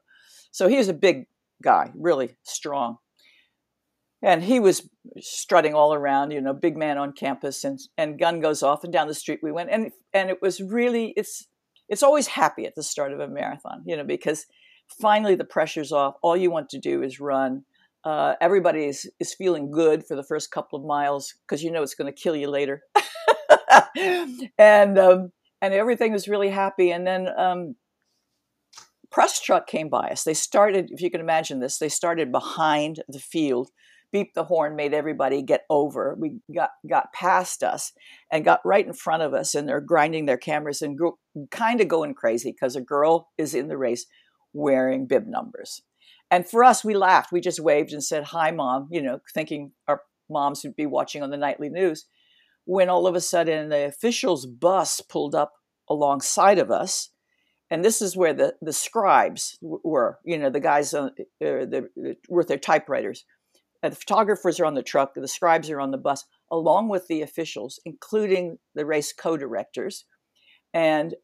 [0.50, 1.26] So he was a big
[1.62, 2.98] guy, really strong.
[4.22, 4.88] And he was
[5.20, 8.92] strutting all around, you know, big man on campus, and and gun goes off, and
[8.92, 11.46] down the street we went, and and it was really it's
[11.88, 14.46] it's always happy at the start of a marathon, you know, because
[15.00, 16.16] finally the pressure's off.
[16.22, 17.64] All you want to do is run.
[18.04, 21.82] Uh, everybody is, is feeling good for the first couple of miles because you know
[21.82, 22.82] it's going to kill you later.
[24.58, 26.90] and um, and everything was really happy.
[26.90, 27.74] And then um,
[29.10, 30.24] press truck came by us.
[30.24, 33.70] They started, if you can imagine this, they started behind the field,
[34.14, 36.16] beeped the horn, made everybody get over.
[36.18, 37.92] We got got past us
[38.30, 41.18] and got right in front of us, and they're grinding their cameras and gro-
[41.50, 44.06] kind of going crazy because a girl is in the race
[44.52, 45.82] wearing bib numbers.
[46.30, 47.32] And for us, we laughed.
[47.32, 51.22] We just waved and said, "Hi, mom," you know, thinking our moms would be watching
[51.22, 52.06] on the nightly news
[52.68, 55.54] when all of a sudden the official's bus pulled up
[55.88, 57.08] alongside of us.
[57.70, 62.16] And this is where the, the scribes were, you know, the guys on, uh, the,
[62.28, 63.24] with their typewriters.
[63.82, 67.06] And the photographers are on the truck, the scribes are on the bus, along with
[67.06, 70.04] the officials, including the race co directors.
[70.74, 71.14] And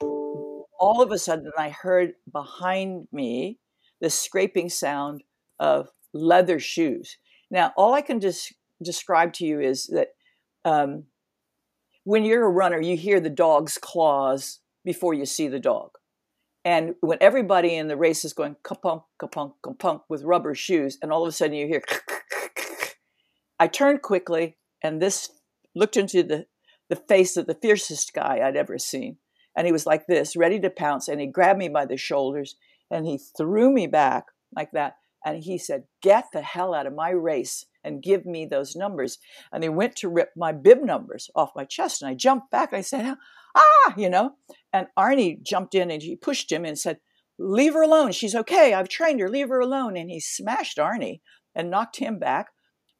[0.00, 3.58] all of a sudden, I heard behind me
[4.00, 5.22] the scraping sound
[5.58, 7.16] of leather shoes.
[7.50, 10.08] Now, all I can just describe to you is that
[10.64, 11.04] um,
[12.04, 15.90] when you're a runner, you hear the dog's claws before you see the dog.
[16.64, 21.10] And when everybody in the race is going kapunk, kapunk, kapunk with rubber shoes, and
[21.10, 21.82] all of a sudden you hear,
[23.58, 25.30] I turned quickly and this
[25.74, 26.46] looked into the,
[26.88, 29.16] the face of the fiercest guy I'd ever seen.
[29.56, 31.08] And he was like this, ready to pounce.
[31.08, 32.56] And he grabbed me by the shoulders
[32.90, 34.94] and he threw me back like that.
[35.24, 39.18] And he said, Get the hell out of my race and give me those numbers.
[39.52, 42.02] And he went to rip my bib numbers off my chest.
[42.02, 42.72] And I jumped back.
[42.72, 43.14] and I said,
[43.54, 44.32] ah, you know.
[44.72, 46.98] And Arnie jumped in and he pushed him and said,
[47.38, 48.12] leave her alone.
[48.12, 48.74] She's okay.
[48.74, 49.28] I've trained her.
[49.28, 49.96] Leave her alone.
[49.96, 51.20] And he smashed Arnie
[51.54, 52.48] and knocked him back.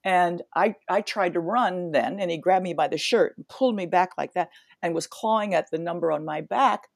[0.02, 3.46] And I, I tried to run then, and he grabbed me by the shirt and
[3.48, 4.48] pulled me back like that
[4.82, 6.88] and was clawing at the number on my back.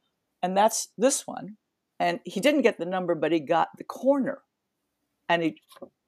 [0.43, 1.57] And that's this one.
[2.01, 4.41] And he didn't get the number, but he got the corner.
[5.29, 5.61] And he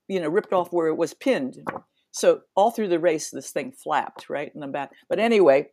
[0.08, 1.62] you know, ripped off where it was pinned.
[2.12, 4.92] So all through the race, this thing flapped right in the back.
[5.08, 5.68] But anyway,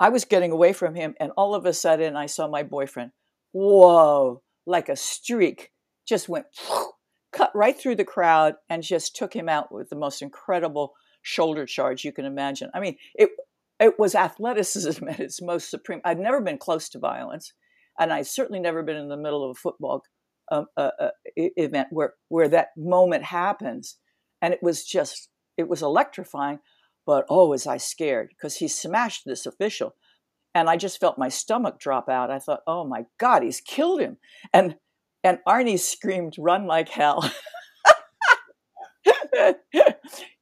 [0.00, 3.12] I was getting away from him, and all of a sudden, I saw my boyfriend.
[3.52, 5.70] Whoa, like a streak,
[6.08, 6.46] just went
[7.32, 11.66] cut right through the crowd and just took him out with the most incredible shoulder
[11.66, 12.70] charge you can imagine.
[12.72, 13.30] I mean, it
[13.78, 16.00] it was athleticism at its most supreme.
[16.04, 17.52] I'd never been close to violence,
[17.98, 20.02] and I'd certainly never been in the middle of a football
[20.50, 23.98] uh, uh, event where where that moment happens,
[24.40, 26.60] and it was just it was electrifying.
[27.06, 29.94] But oh, was I scared because he smashed this official,
[30.54, 32.30] and I just felt my stomach drop out.
[32.30, 34.18] I thought, oh my God, he's killed him,
[34.52, 34.76] and
[35.24, 37.30] and Arnie screamed, "Run like hell!"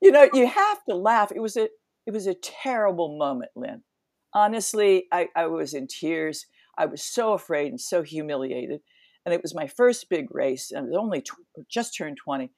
[0.03, 1.33] you know, you have to laugh.
[1.35, 1.69] It was a
[2.07, 3.83] it was a terrible moment, Lynn.
[4.35, 6.47] Honestly, I, I was in tears.
[6.77, 8.81] I was so afraid and so humiliated
[9.29, 10.71] and it was my first big race.
[10.71, 12.51] And I was only tw- just turned 20.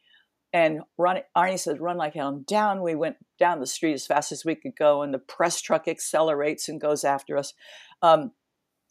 [0.52, 2.42] And Arnie said, run like hell.
[2.46, 5.02] Down we went down the street as fast as we could go.
[5.02, 7.54] And the press truck accelerates and goes after us.
[8.02, 8.32] Um,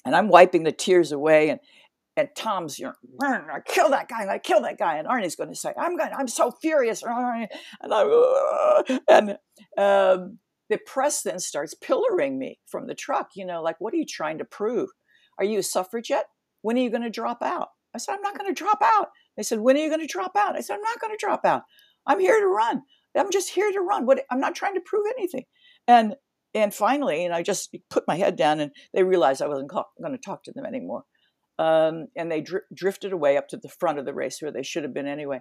[0.05, 1.49] and I'm wiping the tears away.
[1.49, 1.59] And,
[2.15, 4.97] and Tom's, you know, I kill that guy, and I kill that guy.
[4.97, 7.03] And Arnie's going to say, I'm going, I'm so furious.
[7.03, 7.13] And,
[7.93, 9.37] I, and
[9.77, 13.31] um, the press then starts pillaring me from the truck.
[13.35, 14.89] You know, like, what are you trying to prove?
[15.37, 16.25] Are you a suffragette?
[16.61, 17.69] When are you going to drop out?
[17.93, 19.07] I said, I'm not going to drop out.
[19.39, 20.57] They said, When are you going to drop out?
[20.57, 21.61] I said, I'm not going to drop out.
[22.05, 22.81] I'm here to run.
[23.15, 24.05] I'm just here to run.
[24.05, 25.45] What I'm not trying to prove anything.
[25.87, 26.15] And
[26.53, 30.11] and finally, and I just put my head down, and they realized I wasn't going
[30.11, 31.03] to talk to them anymore.
[31.57, 34.63] Um, and they dr- drifted away up to the front of the race where they
[34.63, 35.39] should have been anyway.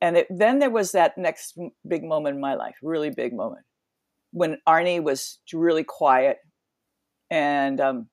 [0.00, 3.64] And it, then there was that next big moment in my life, really big moment,
[4.32, 6.38] when Arnie was really quiet,
[7.30, 8.08] and um,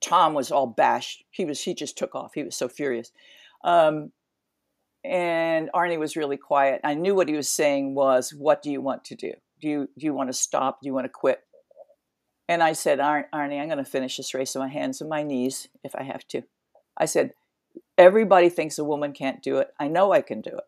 [0.00, 1.24] Tom was all bashed.
[1.30, 2.34] He was he just took off.
[2.34, 3.10] He was so furious.
[3.64, 4.12] Um,
[5.04, 6.80] and Arnie was really quiet.
[6.84, 9.32] I knew what he was saying was, "What do you want to do?
[9.60, 10.80] Do you do you want to stop?
[10.82, 11.40] Do you want to quit?"
[12.48, 15.22] And I said, Arnie, I'm going to finish this race on my hands and my
[15.22, 16.42] knees if I have to.
[16.96, 17.32] I said,
[17.98, 19.68] everybody thinks a woman can't do it.
[19.78, 20.64] I know I can do it.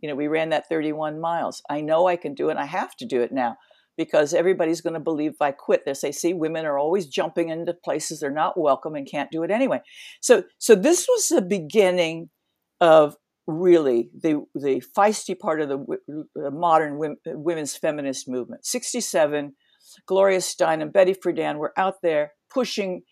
[0.00, 1.62] You know, we ran that 31 miles.
[1.70, 2.56] I know I can do it.
[2.58, 3.56] I have to do it now
[3.96, 5.84] because everybody's going to believe if I quit.
[5.86, 9.50] They see women are always jumping into places they're not welcome and can't do it
[9.50, 9.80] anyway.
[10.20, 12.30] So, so this was the beginning
[12.80, 18.64] of really the the feisty part of the modern women's feminist movement.
[18.64, 19.54] 67,
[20.06, 23.02] Gloria Steinem and Betty Friedan were out there pushing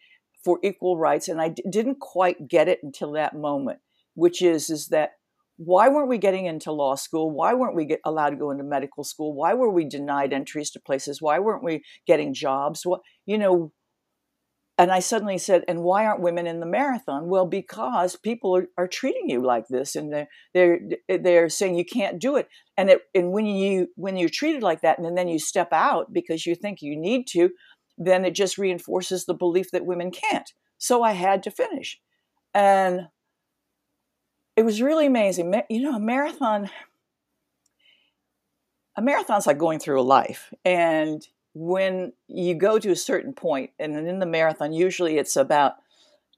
[0.44, 3.80] for equal rights, and I d- didn't quite get it until that moment,
[4.14, 5.10] which is is that
[5.56, 7.30] why weren't we getting into law school?
[7.30, 9.34] Why weren't we allowed to go into medical school?
[9.34, 11.20] Why were we denied entries to places?
[11.20, 12.82] Why weren't we getting jobs?
[12.84, 13.72] What you know?
[14.80, 17.28] And I suddenly said, and why aren't women in the marathon?
[17.28, 21.74] Well, because people are, are treating you like this, and they're they're eh, they're saying
[21.74, 22.48] you can't do it.
[22.78, 26.14] And it and when you when you're treated like that, and then you step out
[26.14, 27.50] because you think you need to,
[27.98, 30.50] then it just reinforces the belief that women can't.
[30.78, 32.00] So I had to finish,
[32.54, 33.08] and
[34.56, 35.52] it was really amazing.
[35.68, 36.70] You know, a marathon,
[38.96, 40.54] a marathon's like going through a life.
[40.64, 41.20] And
[41.54, 45.74] when you go to a certain point, and in the marathon, usually it's about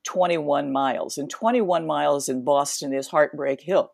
[0.04, 1.18] 21 miles.
[1.18, 3.92] And 21 miles in Boston is Heartbreak Hill.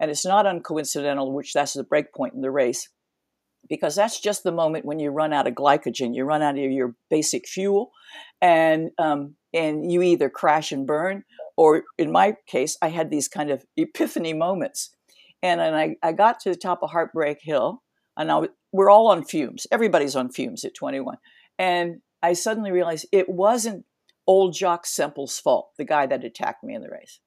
[0.00, 2.88] And it's not uncoincidental, which that's the break point in the race,
[3.68, 6.70] because that's just the moment when you run out of glycogen, you run out of
[6.70, 7.92] your basic fuel,
[8.42, 11.24] and um, and you either crash and burn
[11.56, 14.90] or in my case, I had these kind of epiphany moments.
[15.42, 17.82] And then I, I got to the top of Heartbreak Hill,
[18.16, 19.66] and I, we're all on fumes.
[19.70, 21.16] Everybody's on fumes at 21.
[21.58, 23.84] And I suddenly realized it wasn't
[24.26, 27.20] old Jock Semple's fault, the guy that attacked me in the race.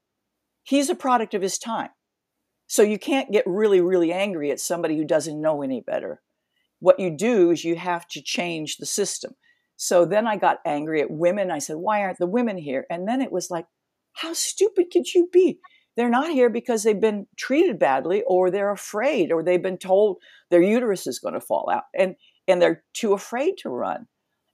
[0.63, 1.89] He's a product of his time.
[2.67, 6.21] So you can't get really, really angry at somebody who doesn't know any better.
[6.79, 9.35] What you do is you have to change the system.
[9.77, 11.51] So then I got angry at women.
[11.51, 12.85] I said, why aren't the women here?
[12.89, 13.67] And then it was like,
[14.13, 15.59] how stupid could you be?
[15.97, 20.17] They're not here because they've been treated badly or they're afraid or they've been told
[20.51, 22.15] their uterus is going to fall out and,
[22.47, 24.07] and they're too afraid to run.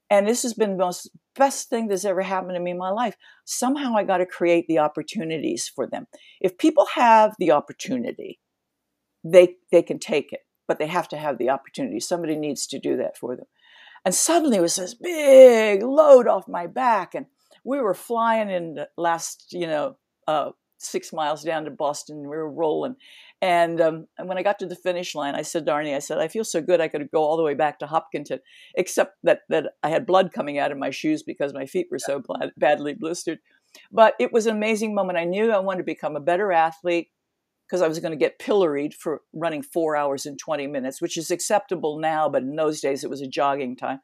[0.09, 2.91] And this has been the most best thing that's ever happened to me in my
[2.91, 3.17] life.
[3.45, 6.07] Somehow I got to create the opportunities for them.
[6.39, 8.39] If people have the opportunity,
[9.23, 11.99] they they can take it, but they have to have the opportunity.
[11.99, 13.47] Somebody needs to do that for them.
[14.05, 17.25] And suddenly it was this big load off my back and
[17.63, 20.51] we were flying in the last, you know, uh,
[20.83, 22.21] six miles down to Boston.
[22.21, 22.95] We were rolling.
[23.41, 25.99] And, um, and when I got to the finish line, I said to Arnie, I
[25.99, 28.39] said, I feel so good I could go all the way back to Hopkinton,
[28.75, 31.99] except that, that I had blood coming out of my shoes because my feet were
[31.99, 32.23] so
[32.57, 33.39] badly blistered.
[33.91, 35.17] But it was an amazing moment.
[35.17, 37.09] I knew I wanted to become a better athlete
[37.67, 41.17] because I was going to get pilloried for running four hours and 20 minutes, which
[41.17, 43.99] is acceptable now, but in those days it was a jogging time.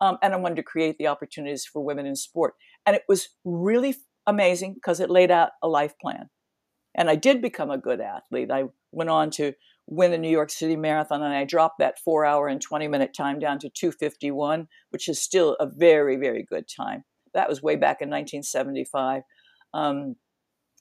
[0.00, 2.54] Um, and I wanted to create the opportunities for women in sport.
[2.84, 6.28] And it was really amazing because it laid out a life plan.
[6.94, 8.50] And I did become a good athlete.
[8.50, 9.52] I went on to
[9.86, 13.14] win the New York City Marathon and I dropped that four hour and 20 minute
[13.14, 17.04] time down to 251, which is still a very, very good time.
[17.34, 19.22] That was way back in 1975.
[19.74, 20.16] Um,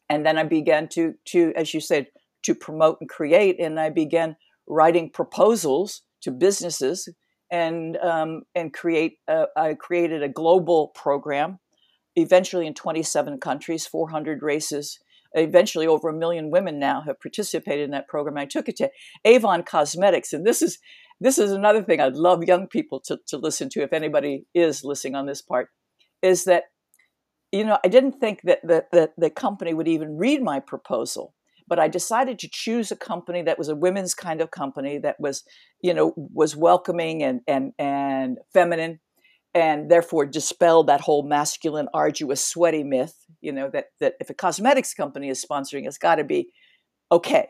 [0.10, 2.08] and then I began to, to, as you said,
[2.44, 3.60] to promote and create.
[3.60, 7.10] And I began writing proposals to businesses
[7.52, 9.18] and um, and create.
[9.28, 11.60] A, I created a global program
[12.16, 15.00] eventually in 27 countries, 400 races.
[15.34, 18.38] Eventually, over a million women now have participated in that program.
[18.38, 18.90] I took it to
[19.26, 20.80] Avon Cosmetics, and this is
[21.20, 24.84] this is another thing I'd love young people to, to listen to if anybody is
[24.84, 25.70] listening on this part,
[26.22, 26.64] is that
[27.52, 31.34] you know I didn't think that that, that the company would even read my proposal,
[31.68, 35.20] but I decided to choose a company that was a women's kind of company that
[35.20, 35.44] was
[35.82, 39.00] you know was welcoming and and and feminine
[39.56, 43.16] and therefore dispel that whole masculine, arduous, sweaty myth.
[43.42, 46.50] You know that that if a cosmetics company is sponsoring, it's got to be
[47.12, 47.48] okay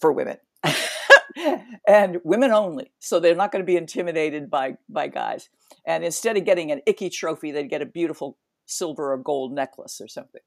[0.00, 0.36] for women
[1.88, 2.92] and women only.
[2.98, 5.48] So they're not going to be intimidated by by guys.
[5.86, 10.00] And instead of getting an icky trophy, they'd get a beautiful silver or gold necklace
[10.00, 10.42] or something.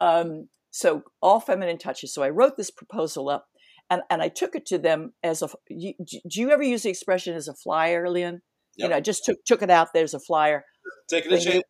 [0.00, 2.14] Um, so all feminine touches.
[2.14, 3.46] So I wrote this proposal up.
[3.92, 5.48] And, and I took it to them as a.
[5.68, 8.40] Do you ever use the expression as a flyer, Leon?
[8.76, 8.88] Yep.
[8.88, 9.88] You know, just took took it out.
[9.92, 10.64] There's a flyer.
[11.08, 11.64] Taking a chance.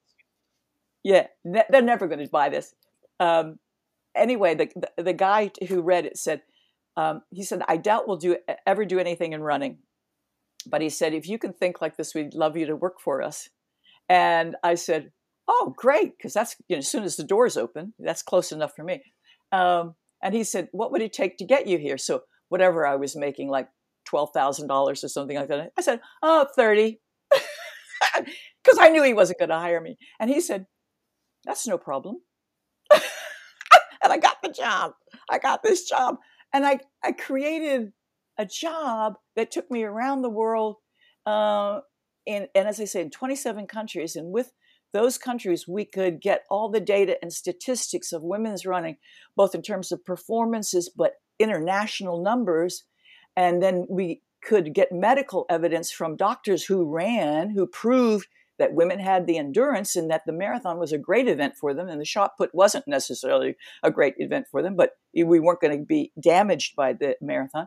[1.03, 2.75] Yeah, ne- they're never going to buy this.
[3.19, 3.59] Um,
[4.15, 6.43] anyway, the, the, the guy who read it said,
[6.97, 9.79] um, he said, I doubt we'll do ever do anything in running,
[10.67, 13.23] but he said, if you can think like this, we'd love you to work for
[13.23, 13.49] us.
[14.09, 15.13] And I said,
[15.49, 18.75] oh, great, because that's you know, as soon as the doors open, that's close enough
[18.77, 19.03] for me.
[19.53, 21.97] Um, and he said, what would it take to get you here?
[21.97, 23.69] So whatever I was making, like
[24.13, 25.73] $12,000 or something like that.
[25.79, 27.01] I said, oh, 30.
[28.63, 29.97] Because I knew he wasn't going to hire me.
[30.19, 30.67] And he said,
[31.45, 32.17] that's no problem.
[32.93, 34.93] and I got the job.
[35.31, 36.17] I got this job.
[36.53, 37.93] And I, I created
[38.39, 40.77] a job that took me around the world
[41.27, 41.81] uh,
[42.27, 44.17] in, and as I say, in 27 countries.
[44.17, 44.53] And with
[44.93, 48.97] those countries, we could get all the data and statistics of women's running,
[49.37, 52.85] both in terms of performances, but international numbers.
[53.37, 58.27] And then we could get medical evidence from doctors who ran, who proved
[58.61, 61.89] that women had the endurance and that the marathon was a great event for them
[61.89, 65.79] and the shot put wasn't necessarily a great event for them but we weren't going
[65.79, 67.67] to be damaged by the marathon.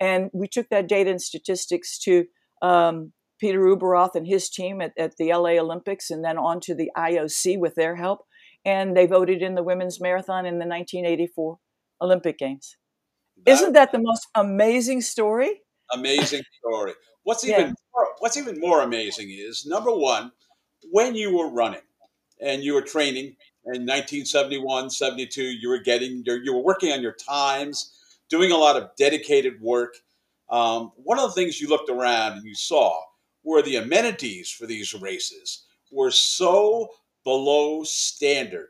[0.00, 2.24] And we took that data and statistics to
[2.62, 6.74] um, peter ueberroth and his team at, at the la olympics and then on to
[6.74, 8.20] the ioc with their help
[8.64, 11.56] and they voted in the women's marathon in the 1984
[12.02, 12.76] olympic games
[13.44, 15.60] that, isn't that the most amazing story
[15.92, 17.72] amazing story What's even yeah.
[17.94, 20.32] more, what's even more amazing is number one,
[20.90, 21.82] when you were running
[22.40, 23.36] and you were training
[23.66, 27.92] in 1971, 72, you were getting your, you were working on your times,
[28.30, 29.96] doing a lot of dedicated work.
[30.48, 33.00] Um, one of the things you looked around and you saw
[33.44, 36.88] were the amenities for these races were so
[37.24, 38.68] below standard,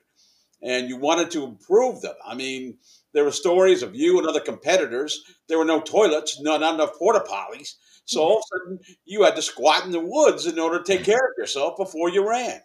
[0.62, 2.14] and you wanted to improve them.
[2.26, 2.78] I mean,
[3.12, 5.20] there were stories of you and other competitors.
[5.48, 7.74] There were no toilets, no, not enough porta potties.
[8.04, 10.84] So all of a sudden, you had to squat in the woods in order to
[10.84, 12.60] take care of yourself before you ran.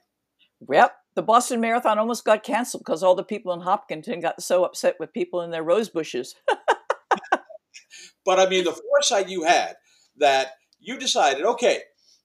[0.69, 0.93] Yep.
[1.15, 4.95] The Boston Marathon almost got canceled because all the people in Hopkinton got so upset
[4.99, 6.35] with people in their rose bushes.
[8.25, 9.75] but I mean, the foresight you had
[10.17, 11.79] that you decided, okay,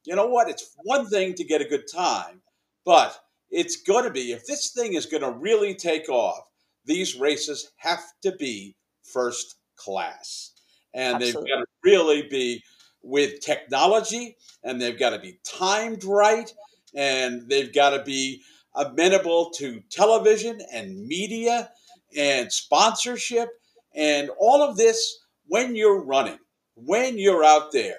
[0.05, 0.49] you know what?
[0.49, 2.43] It's one thing to get a good time,
[2.85, 3.17] but
[3.51, 6.50] it's going to be, if this thing is going to really take off,
[6.85, 10.53] these races have to be first class.
[10.95, 11.43] And Absolutely.
[11.43, 12.63] they've got to really be
[13.03, 16.53] with technology and they've got to be timed right
[16.95, 18.43] and they've got to be
[18.75, 21.71] amenable to television and media
[22.17, 23.49] and sponsorship
[23.95, 26.39] and all of this when you're running,
[26.75, 27.97] when you're out there.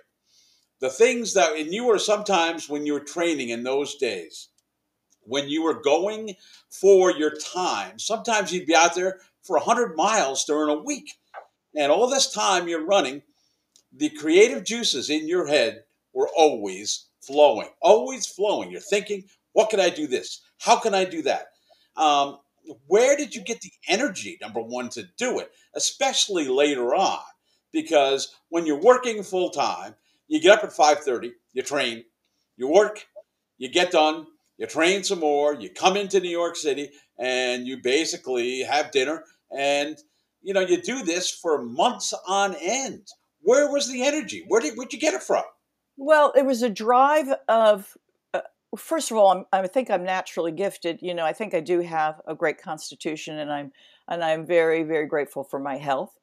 [0.79, 4.49] The things that, and you were sometimes when you were training in those days,
[5.23, 6.35] when you were going
[6.69, 11.13] for your time, sometimes you'd be out there for 100 miles during a week.
[11.75, 13.21] And all this time you're running,
[13.93, 18.71] the creative juices in your head were always flowing, always flowing.
[18.71, 20.41] You're thinking, what can I do this?
[20.59, 21.47] How can I do that?
[21.95, 22.39] Um,
[22.87, 27.19] where did you get the energy, number one, to do it, especially later on?
[27.71, 29.95] Because when you're working full time,
[30.27, 32.05] you get up at 5:30, you train,
[32.55, 33.05] you work,
[33.57, 34.27] you get done,
[34.61, 39.25] you train some more, you come into New York City, and you basically have dinner,
[39.55, 39.97] and
[40.41, 43.07] you know you do this for months on end
[43.41, 44.43] where was the energy?
[44.47, 45.43] Where did where'd you get it from?
[45.97, 47.97] Well, it was a drive of.
[48.33, 48.41] Uh,
[48.77, 50.99] first of all, I'm, I think I'm naturally gifted.
[51.01, 53.71] You know, I think I do have a great constitution, and I'm
[54.07, 56.13] and I'm very very grateful for my health.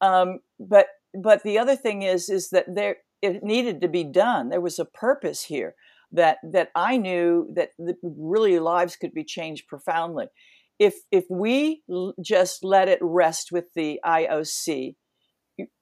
[0.00, 4.48] Um, but but the other thing is is that there it needed to be done.
[4.48, 5.74] There was a purpose here
[6.12, 10.26] that that I knew that the, really lives could be changed profoundly.
[10.78, 14.96] If if we l- just let it rest with the IOC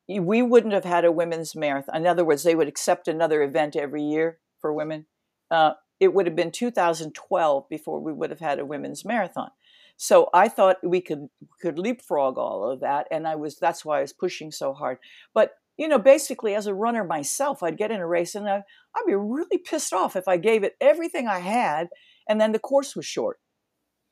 [0.08, 1.96] we wouldn't have had a women's marathon.
[1.96, 5.06] In other words, they would accept another event every year for women.
[5.50, 9.50] Uh, it would have been 2012 before we would have had a women's marathon.
[9.96, 11.28] So I thought we could
[11.60, 14.98] could leapfrog all of that, and I was that's why I was pushing so hard.
[15.32, 15.52] But
[15.82, 18.62] you know, basically, as a runner myself, I'd get in a race and I,
[18.94, 21.88] I'd be really pissed off if I gave it everything I had,
[22.28, 23.38] and then the course was short,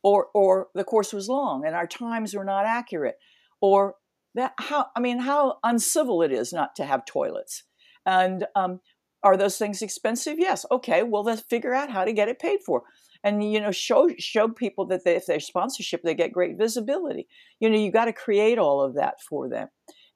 [0.02, 3.14] or or the course was long, and our times were not accurate,
[3.60, 3.94] or
[4.34, 7.62] that how i mean how uncivil it is not to have toilets.
[8.04, 8.80] And um,
[9.22, 10.36] are those things expensive?
[10.40, 10.66] Yes.
[10.72, 12.82] Okay well let's figure out how to get it paid for.
[13.22, 17.28] And you know show show people that they, if they're sponsorship they get great visibility.
[17.60, 19.68] You know you got to create all of that for them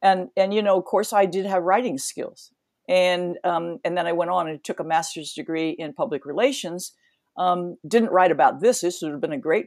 [0.05, 2.53] and and you know of course i did have writing skills.
[2.87, 6.93] And um, and then i went on and took a master's degree in public relations.
[7.37, 8.83] Um, didn't write about this.
[8.83, 9.67] This would have been a great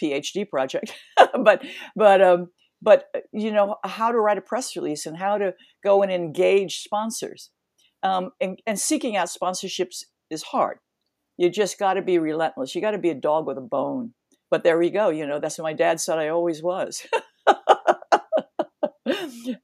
[0.00, 0.92] phd project.
[1.44, 1.64] But
[1.94, 2.48] but um,
[2.82, 5.54] but uh, you know how to write a press release and how to
[5.84, 7.50] go and engage sponsors.
[8.02, 10.78] Um, and, and seeking out sponsorships is hard.
[11.36, 12.74] You just got to be relentless.
[12.74, 14.14] You got to be a dog with a bone.
[14.50, 15.10] But there we go.
[15.10, 17.06] You know that's what my dad said i always was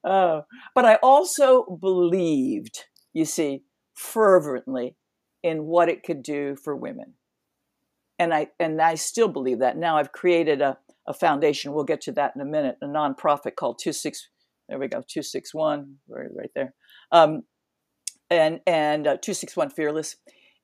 [0.04, 0.40] uh,
[0.74, 3.62] but i also believed you see
[3.94, 4.96] fervently
[5.42, 7.14] in what it could do for women
[8.18, 11.72] and i and i still believe that now i've created a a foundation.
[11.72, 12.76] We'll get to that in a minute.
[12.82, 14.28] A nonprofit called Two Six.
[14.68, 15.02] There we go.
[15.06, 15.96] Two Six One.
[16.08, 16.74] Right, right there.
[17.12, 17.42] Um,
[18.30, 20.16] and and uh, Two Six One Fearless,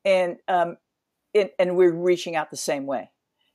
[0.05, 0.77] and um,
[1.35, 3.11] it, and we're reaching out the same way.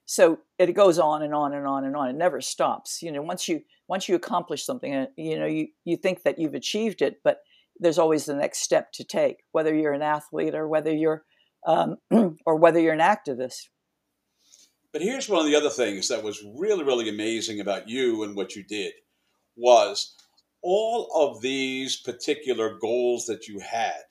[0.05, 2.09] So it goes on and on and on and on.
[2.09, 3.01] It never stops.
[3.01, 6.39] You know, once you once you accomplish something, uh, you know, you you think that
[6.39, 7.39] you've achieved it, but
[7.79, 11.23] there's always the next step to take, whether you're an athlete or whether you're
[11.65, 11.97] um,
[12.45, 13.69] or whether you're an activist.
[14.93, 18.35] But here's one of the other things that was really, really amazing about you and
[18.35, 18.93] what you did
[19.57, 20.15] was
[20.61, 24.03] all of these particular goals that you had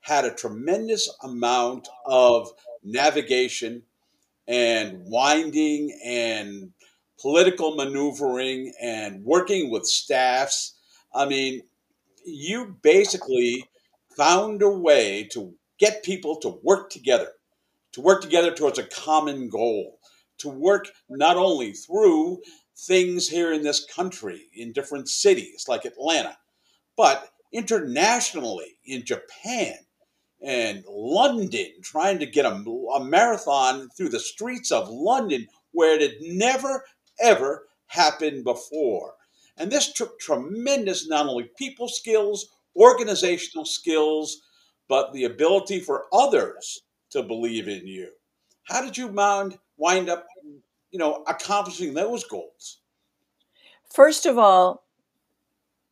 [0.00, 2.50] had a tremendous amount of
[2.82, 3.82] navigation
[4.48, 6.72] and winding and
[7.20, 10.74] political maneuvering and working with staffs.
[11.14, 11.62] I mean,
[12.24, 13.64] you basically
[14.16, 17.32] found a way to get people to work together,
[17.92, 19.98] to work together towards a common goal,
[20.38, 22.40] to work not only through
[22.76, 26.36] things here in this country, in different cities like Atlanta,
[26.96, 29.74] but internationally in Japan
[30.46, 32.54] and London, trying to get a,
[32.94, 36.84] a marathon through the streets of London where it had never,
[37.20, 39.14] ever happened before.
[39.56, 44.40] And this took tremendous not only people skills, organizational skills,
[44.88, 46.80] but the ability for others
[47.10, 48.08] to believe in you.
[48.68, 50.26] How did you mind, wind up,
[50.92, 52.78] you know, accomplishing those goals?
[53.92, 54.84] First of all,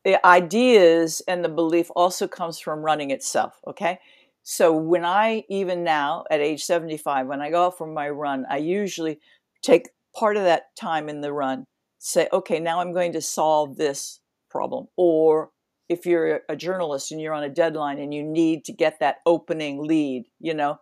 [0.05, 3.99] the ideas and the belief also comes from running itself, okay?
[4.45, 8.45] So when I, even now at age 75, when I go out for my run,
[8.49, 9.19] I usually
[9.63, 11.65] take part of that time in the run,
[11.99, 14.21] say, okay, now I'm going to solve this
[14.51, 14.89] problem.
[14.99, 15.51] Or
[15.89, 19.17] if you're a journalist and you're on a deadline and you need to get that
[19.25, 20.79] opening lead, you know,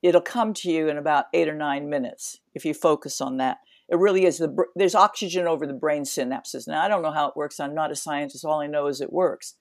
[0.00, 3.58] it'll come to you in about eight or nine minutes if you focus on that.
[3.88, 6.66] It really is the there's oxygen over the brain synapses.
[6.66, 7.60] Now I don't know how it works.
[7.60, 8.44] I'm not a scientist.
[8.44, 9.54] All I know is it works.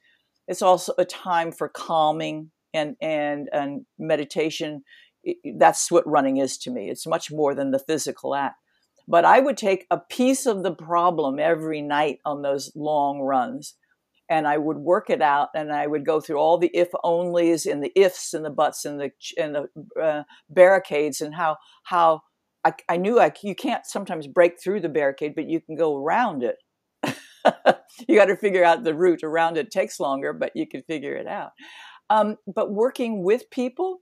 [0.47, 4.83] It's also a time for calming and and and meditation
[5.57, 6.89] that's what running is to me.
[6.89, 8.57] It's much more than the physical act.
[9.07, 13.75] But i would take a piece of the problem every night on those long runs
[14.29, 17.69] and i would work it out and i would go through all the if onlys
[17.69, 22.21] and the ifs and the buts and the and the uh, barricades and how how
[22.63, 25.97] I, I knew I, you can't sometimes break through the barricade but you can go
[25.97, 26.57] around it.
[28.07, 29.67] You got to figure out the route around it.
[29.67, 31.51] it takes longer but you can figure it out
[32.13, 34.01] um, but working with people,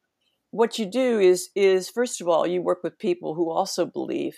[0.52, 4.36] what you do is is first of all you work with people who also believe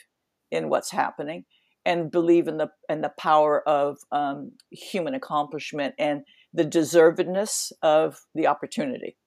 [0.51, 1.45] in what's happening
[1.83, 6.21] and believe in the in the power of um, human accomplishment and
[6.53, 9.17] the deservedness of the opportunity.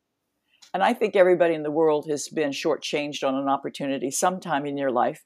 [0.72, 4.76] And I think everybody in the world has been shortchanged on an opportunity sometime in
[4.76, 5.24] your life.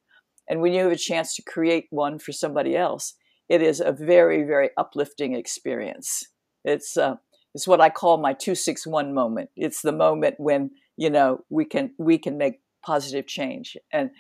[0.49, 3.14] And when you have a chance to create one for somebody else,
[3.51, 6.25] it is a very, very uplifting experience.
[6.64, 7.16] It's uh,
[7.55, 9.51] it's what I call my 261 moment.
[9.57, 13.76] It's the moment when, you know, we can we can make positive change.
[13.92, 14.11] And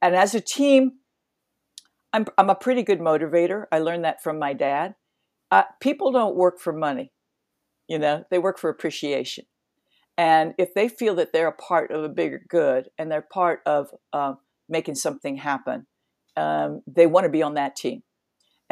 [0.00, 0.92] and as a team,
[2.12, 3.64] I'm I'm a pretty good motivator.
[3.70, 4.94] I learned that from my dad.
[5.50, 7.12] Uh, people don't work for money.
[7.88, 9.44] You know, they work for appreciation.
[10.18, 13.60] And if they feel that they're a part of a bigger good and they're part
[13.66, 14.34] of uh,
[14.68, 15.86] making something happen,
[16.36, 18.02] um, they want to be on that team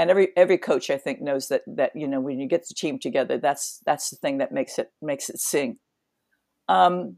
[0.00, 2.74] and every every coach I think knows that that you know when you get the
[2.74, 5.78] team together, that's that's the thing that makes it makes it sing.
[6.68, 7.16] Um,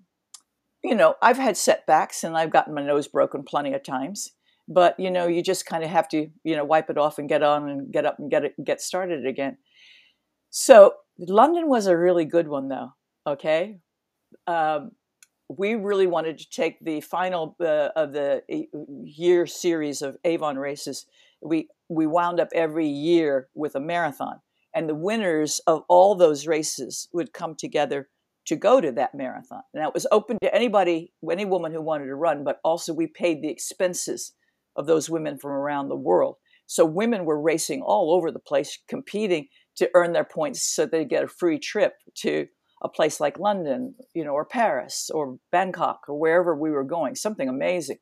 [0.82, 4.32] you know, I've had setbacks and I've gotten my nose broken plenty of times,
[4.66, 7.28] but you know, you just kind of have to you know wipe it off and
[7.28, 9.58] get on and get up and get it get started again.
[10.50, 12.90] So London was a really good one, though.
[13.26, 13.78] Okay.
[14.48, 14.90] Um,
[15.48, 18.42] we really wanted to take the final uh, of the
[19.04, 21.06] year series of Avon races.
[21.42, 24.40] We we wound up every year with a marathon,
[24.74, 28.08] and the winners of all those races would come together
[28.46, 29.62] to go to that marathon.
[29.74, 33.06] Now it was open to anybody, any woman who wanted to run, but also we
[33.06, 34.32] paid the expenses
[34.76, 36.36] of those women from around the world.
[36.66, 41.04] So women were racing all over the place, competing to earn their points so they
[41.04, 42.46] get a free trip to
[42.82, 47.14] a place like London, you know, or Paris or Bangkok or wherever we were going,
[47.14, 47.98] something amazing.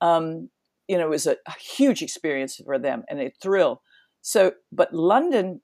[0.00, 0.50] Um,
[0.92, 3.80] you know, it was a, a huge experience for them and a thrill.
[4.20, 5.62] So, but London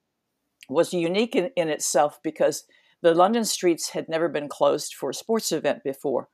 [0.70, 2.64] was unique in, in itself because
[3.03, 6.29] the London streets had never been closed for a sports event before.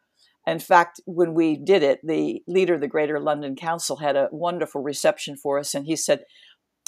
[0.47, 4.29] In fact, when we did it, the leader of the Greater London Council had a
[4.31, 6.21] wonderful reception for us, and he said,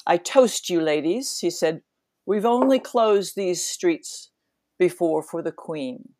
[0.06, 1.40] I toast you, ladies.
[1.40, 1.80] He said,
[2.24, 4.30] We've only closed these streets
[4.78, 6.10] before for the Queen.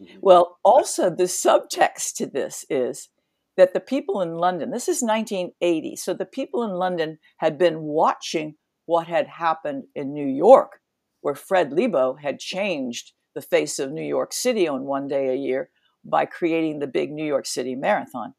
[0.00, 0.18] Mm-hmm.
[0.22, 3.10] Well, also, the subtext to this is
[3.56, 7.82] that the people in London, this is 1980, so the people in London had been
[7.82, 8.54] watching
[8.86, 10.80] what had happened in New York,
[11.20, 15.36] where Fred Lebow had changed the face of New York City on one day a
[15.36, 15.70] year
[16.04, 18.34] by creating the big New York City Marathon.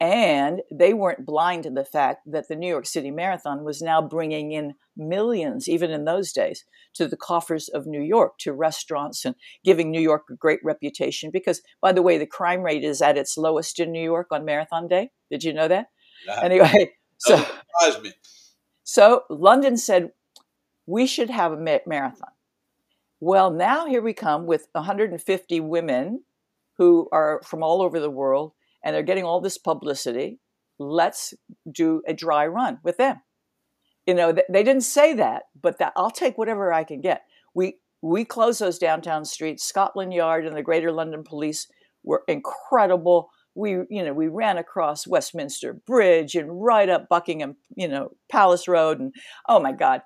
[0.00, 4.02] And they weren't blind to the fact that the New York City Marathon was now
[4.02, 6.64] bringing in millions, even in those days,
[6.94, 11.30] to the coffers of New York, to restaurants, and giving New York a great reputation.
[11.32, 14.44] Because, by the way, the crime rate is at its lowest in New York on
[14.44, 15.10] Marathon Day.
[15.30, 15.86] Did you know that?
[16.42, 17.44] Anyway, so
[18.02, 18.12] me.
[18.82, 20.10] So London said
[20.86, 22.30] we should have a marathon.
[23.20, 26.24] Well, now here we come with 150 women
[26.76, 28.52] who are from all over the world
[28.84, 30.38] and they're getting all this publicity.
[30.78, 31.34] Let's
[31.70, 33.22] do a dry run with them.
[34.06, 37.22] You know, they didn't say that, but that I'll take whatever I can get.
[37.54, 39.64] We we closed those downtown streets.
[39.64, 41.66] Scotland Yard and the Greater London Police
[42.02, 43.30] were incredible.
[43.54, 48.68] We, you know, we ran across Westminster Bridge and right up Buckingham, you know, Palace
[48.68, 49.14] Road, and
[49.48, 50.02] oh my God,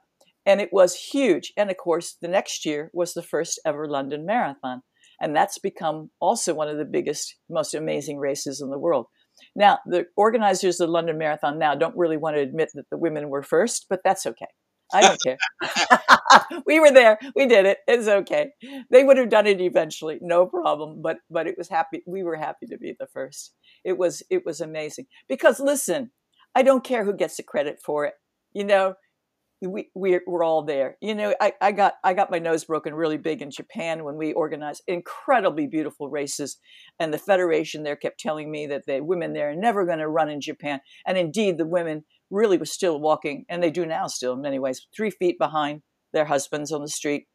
[0.47, 1.53] and it was huge.
[1.57, 4.83] And of course, the next year was the first ever London Marathon.
[5.21, 9.07] And that's become also one of the biggest, most amazing races in the world.
[9.55, 12.99] Now, the organizers of the London Marathon now don't really want to admit that the
[12.99, 14.47] women were first, but that's okay.
[14.93, 15.37] I don't care.
[16.67, 17.19] we were there.
[17.37, 17.79] We did it.
[17.87, 18.51] It's okay.
[18.91, 21.03] They would have done it eventually, no problem.
[21.03, 22.03] But but it was happy.
[22.07, 23.53] We were happy to be the first.
[23.85, 26.11] It was it was amazing because listen,
[26.55, 28.15] I don't care who gets the credit for it.
[28.55, 28.95] You know,
[29.61, 30.97] we we're, we're all there.
[31.01, 34.17] You know, I, I got I got my nose broken really big in Japan when
[34.17, 36.59] we organized incredibly beautiful races,
[36.99, 40.09] and the federation there kept telling me that the women there are never going to
[40.09, 44.07] run in Japan, and indeed the women really were still walking, and they do now
[44.07, 45.83] still in many ways, three feet behind
[46.13, 47.27] their husbands on the street.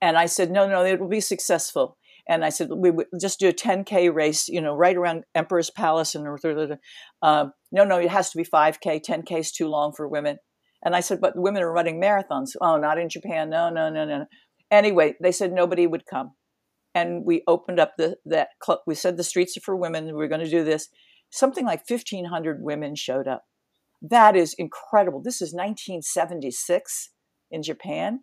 [0.00, 1.96] And I said, no, no, it will be successful.
[2.28, 5.70] And I said, we would just do a 10K race, you know, right around Emperor's
[5.70, 6.14] Palace.
[6.14, 6.26] And
[7.22, 9.02] uh, no, no, it has to be 5K.
[9.04, 10.38] 10K is too long for women.
[10.84, 12.56] And I said, but women are running marathons.
[12.60, 13.48] Oh, not in Japan.
[13.48, 14.26] No, no, no, no.
[14.70, 16.32] Anyway, they said nobody would come.
[16.94, 18.80] And we opened up the that club.
[18.86, 20.06] We said the streets are for women.
[20.06, 20.88] We we're going to do this.
[21.30, 23.44] Something like 1,500 women showed up.
[24.00, 25.20] That is incredible.
[25.20, 27.10] This is 1976
[27.50, 28.20] in Japan.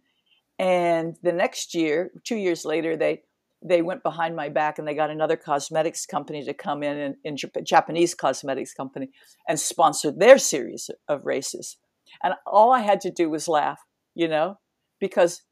[0.59, 3.23] And the next year, two years later, they
[3.63, 7.37] they went behind my back and they got another cosmetics company to come in, in,
[7.53, 9.09] in Japanese cosmetics company,
[9.47, 11.77] and sponsor their series of races.
[12.23, 13.79] And all I had to do was laugh,
[14.15, 14.59] you know,
[14.99, 15.43] because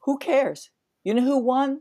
[0.00, 0.70] who cares?
[1.04, 1.80] You know who won?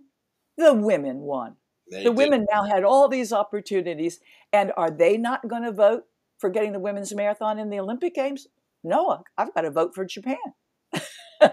[0.57, 1.55] The women won.
[1.89, 2.17] They the did.
[2.17, 4.19] women now had all these opportunities.
[4.51, 6.03] And are they not going to vote
[6.37, 8.47] for getting the women's marathon in the Olympic Games?
[8.83, 10.37] No, I've got to vote for Japan.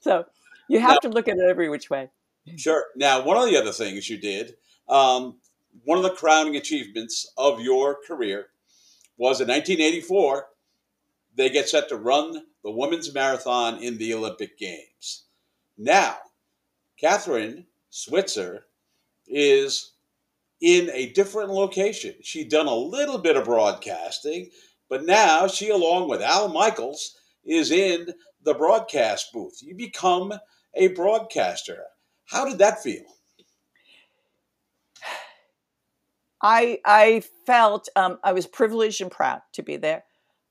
[0.00, 0.24] so
[0.68, 2.10] you have now, to look at it every which way.
[2.56, 2.84] Sure.
[2.96, 4.54] Now, one of the other things you did,
[4.88, 5.38] um,
[5.84, 8.46] one of the crowning achievements of your career
[9.16, 10.46] was in 1984
[11.36, 15.24] they get set to run the women's marathon in the Olympic Games.
[15.78, 16.16] Now,
[17.02, 18.66] Kathrine Switzer
[19.26, 19.92] is
[20.60, 22.14] in a different location.
[22.22, 24.50] She'd done a little bit of broadcasting,
[24.88, 28.12] but now she, along with Al Michaels, is in
[28.42, 29.60] the broadcast booth.
[29.62, 30.32] You become
[30.74, 31.84] a broadcaster.
[32.26, 33.04] How did that feel?
[36.42, 40.04] I I felt um, I was privileged and proud to be there.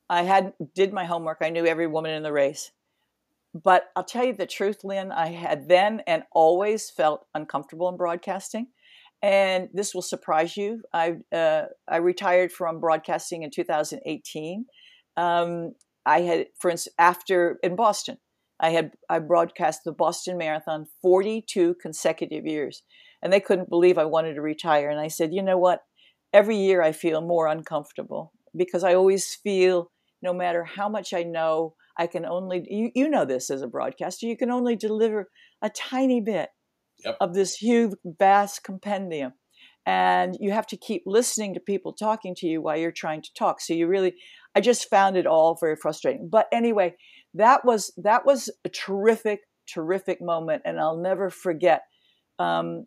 [0.09, 1.37] I had did my homework.
[1.41, 2.71] I knew every woman in the race.
[3.53, 7.97] But I'll tell you the truth, Lynn, I had then and always felt uncomfortable in
[7.97, 8.67] broadcasting.
[9.21, 10.81] And this will surprise you.
[10.93, 14.65] I, uh, I retired from broadcasting in 2018.
[15.17, 15.73] Um,
[16.05, 18.17] I had, for instance, after in Boston,
[18.59, 22.83] I had I broadcast the Boston Marathon 42 consecutive years,
[23.21, 24.89] and they couldn't believe I wanted to retire.
[24.89, 25.81] And I said, you know what?
[26.33, 29.91] Every year I feel more uncomfortable because I always feel
[30.21, 33.67] no matter how much I know, I can only, you, you know this as a
[33.67, 35.29] broadcaster, you can only deliver
[35.61, 36.49] a tiny bit
[37.03, 37.17] yep.
[37.19, 39.33] of this huge, vast compendium.
[39.85, 43.33] And you have to keep listening to people talking to you while you're trying to
[43.33, 43.59] talk.
[43.59, 44.13] So you really,
[44.55, 46.29] I just found it all very frustrating.
[46.31, 46.95] But anyway,
[47.33, 51.83] that was that was a terrific, terrific moment, and I'll never forget.
[52.37, 52.85] Um,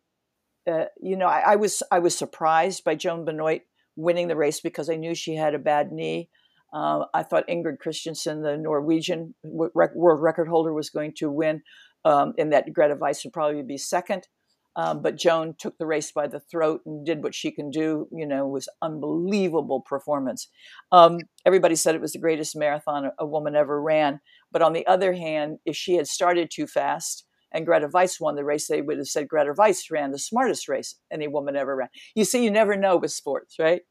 [0.70, 3.62] uh, you know, I, I, was I was surprised by Joan Benoit
[3.97, 6.30] winning the race because I knew she had a bad knee.
[6.73, 11.62] Uh, I thought Ingrid Kristiansen, the Norwegian world record holder, was going to win,
[12.05, 14.27] um, and that Greta Waitz would probably be second.
[14.75, 18.09] Um, but Joan took the race by the throat and did what she can do.
[18.11, 20.49] You know, was unbelievable performance.
[20.91, 24.20] Um, everybody said it was the greatest marathon a, a, woman ever ran.
[24.51, 28.35] But on the other hand, if she had started too fast and Greta Waitz won
[28.35, 31.77] the race, they would have said Greta Waitz ran the smartest race any woman ever
[31.77, 31.89] ran.
[32.14, 33.83] You see, you never know with sports, right?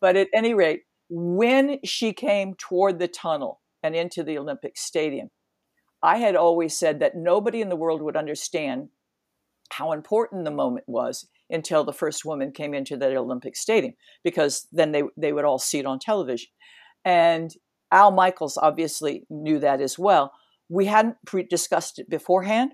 [0.00, 5.30] But at any rate, when she came toward the tunnel and into the Olympic Stadium,
[6.02, 8.88] I had always said that nobody in the world would understand
[9.70, 14.66] how important the moment was until the first woman came into the Olympic Stadium because
[14.72, 16.48] then they they would all see it on television.
[17.04, 17.50] And
[17.90, 20.32] Al Michaels obviously knew that as well.
[20.68, 22.72] We hadn't pre- discussed it beforehand,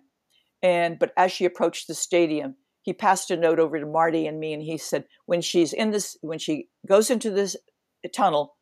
[0.63, 4.41] and but as she approached the stadium, he passed a note over to Marty and
[4.41, 7.57] me, and he said, "When she's in this, when she goes into this
[8.09, 8.57] tunnel,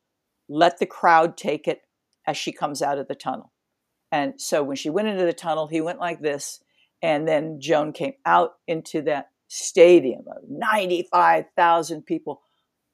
[0.48, 1.82] let the crowd take it
[2.26, 3.52] as she comes out of the tunnel."
[4.10, 6.62] And so when she went into the tunnel, he went like this,
[7.00, 12.40] and then Joan came out into that stadium of 95,000 people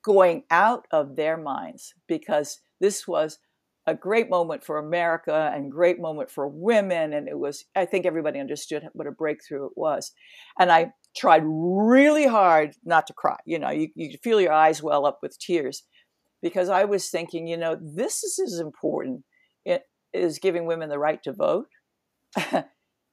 [0.02, 3.38] going out of their minds because this was
[3.86, 7.12] a great moment for America and great moment for women.
[7.12, 10.12] And it was, I think everybody understood what a breakthrough it was.
[10.58, 13.38] And I tried really hard not to cry.
[13.46, 15.84] You know, you, you feel your eyes well up with tears
[16.42, 19.24] because I was thinking, you know, this is as important.
[19.64, 19.82] It
[20.12, 21.66] is giving women the right to vote.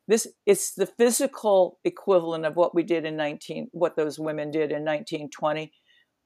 [0.07, 4.69] this it's the physical equivalent of what we did in 19 what those women did
[4.71, 5.71] in 1920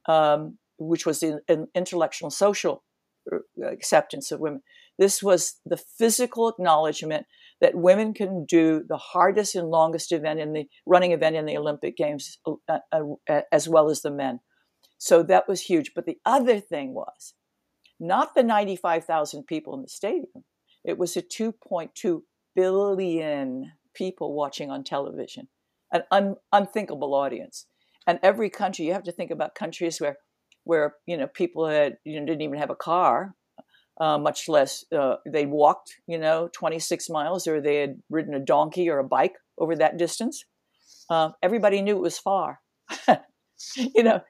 [0.08, 1.40] um, which was the
[1.76, 2.84] intellectual social
[3.32, 3.38] uh,
[3.68, 4.62] acceptance of women.
[4.98, 7.26] This was the physical acknowledgement
[7.62, 11.58] that women can do the hardest and longest event in the running event in the
[11.58, 14.40] Olympic Games uh, uh, as well as the men.
[15.00, 15.94] So that was huge.
[15.96, 17.34] But the other thing was
[18.00, 20.44] not the 95,000 people in the stadium,
[20.86, 22.22] it was the 2.2
[22.56, 25.48] billion people watching on television,
[25.92, 27.66] an un- unthinkable audience.
[28.06, 30.18] And every country, you have to think about countries where
[30.66, 33.36] where you know people had you know, didn't even have a car,
[34.00, 38.40] uh, much less uh, they walked you know 26 miles or they had ridden a
[38.40, 40.46] donkey or a bike over that distance.
[41.10, 42.62] Uh, everybody knew it was far.
[43.76, 44.22] you know,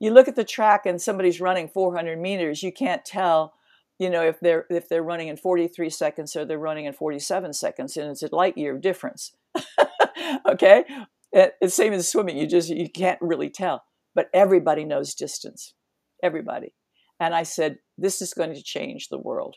[0.00, 3.54] you look at the track and somebody's running 400 meters, you can't tell
[3.98, 7.52] you know if they're if they're running in 43 seconds or they're running in 47
[7.52, 9.36] seconds and it's a light year difference
[10.48, 10.84] okay
[11.32, 13.84] it's same as swimming you just you can't really tell
[14.14, 15.74] but everybody knows distance,
[16.22, 16.74] everybody.
[17.20, 19.56] And I said, this is going to change the world.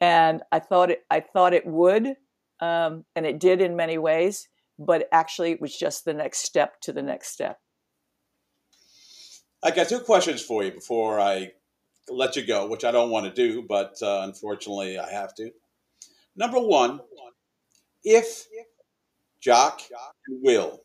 [0.00, 2.14] And I thought it, I thought it would,
[2.60, 4.48] um, and it did in many ways.
[4.78, 7.58] But actually, it was just the next step to the next step.
[9.66, 11.50] I got two questions for you before I
[12.08, 15.50] let you go, which I don't want to do, but uh, unfortunately, I have to.
[16.36, 17.00] Number one,
[18.04, 18.46] if
[19.40, 19.80] Jock
[20.28, 20.82] and Will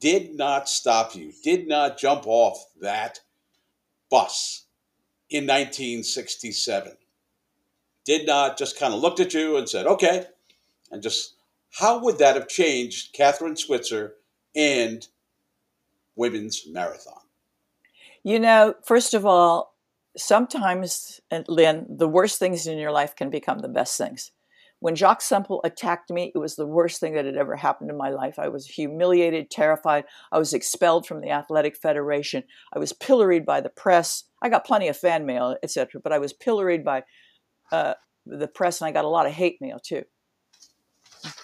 [0.00, 3.20] did not stop you, did not jump off that
[4.10, 4.64] bus
[5.30, 6.96] in 1967.
[8.04, 10.26] Did not just kind of looked at you and said, okay,
[10.90, 11.34] and just
[11.70, 14.14] how would that have changed Kathrine Switzer
[14.56, 15.06] and
[16.16, 17.23] women's marathon?
[18.24, 19.74] You know, first of all,
[20.16, 24.32] sometimes, Lynn, the worst things in your life can become the best things.
[24.80, 27.96] When Jock Semple attacked me, it was the worst thing that had ever happened in
[27.96, 28.38] my life.
[28.38, 30.04] I was humiliated, terrified.
[30.32, 32.44] I was expelled from the Athletic Federation.
[32.72, 34.24] I was pilloried by the press.
[34.42, 37.04] I got plenty of fan mail, etc., but I was pilloried by
[37.72, 37.94] uh,
[38.26, 40.02] the press, and I got a lot of hate mail too.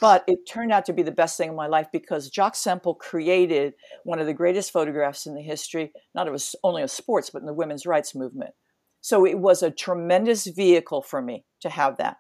[0.01, 2.95] But it turned out to be the best thing in my life because Jock Semple
[2.95, 3.75] created
[4.05, 7.47] one of the greatest photographs in the history, not of only of sports, but in
[7.47, 8.53] the women's rights movement.
[9.01, 12.19] So it was a tremendous vehicle for me to have that.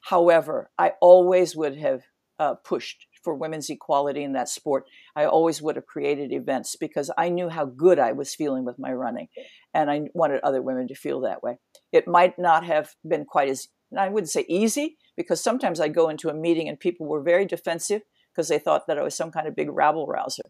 [0.00, 2.02] However, I always would have
[2.38, 4.84] uh, pushed for women's equality in that sport.
[5.16, 8.78] I always would have created events because I knew how good I was feeling with
[8.78, 9.28] my running,
[9.72, 11.56] and I wanted other women to feel that way.
[11.92, 16.08] It might not have been quite as I wouldn't say easy because sometimes I go
[16.08, 18.02] into a meeting and people were very defensive
[18.32, 20.42] because they thought that I was some kind of big rabble rouser.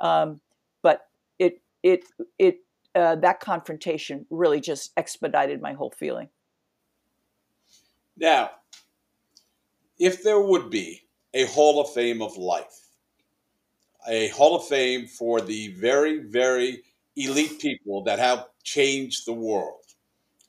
[0.00, 0.40] Um,
[0.82, 1.06] but
[1.38, 2.04] it it
[2.38, 2.58] it
[2.94, 6.28] uh, that confrontation really just expedited my whole feeling.
[8.16, 8.50] Now,
[9.98, 11.02] if there would be
[11.32, 12.86] a Hall of Fame of life,
[14.08, 16.82] a Hall of Fame for the very, very
[17.16, 19.80] elite people that have changed the world,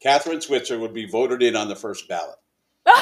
[0.04, 2.38] Kathrine Switzer would be voted in on the first ballot.
[2.88, 2.96] And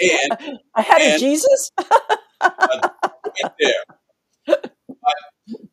[0.74, 1.70] I had and, a Jesus
[2.42, 4.56] right there.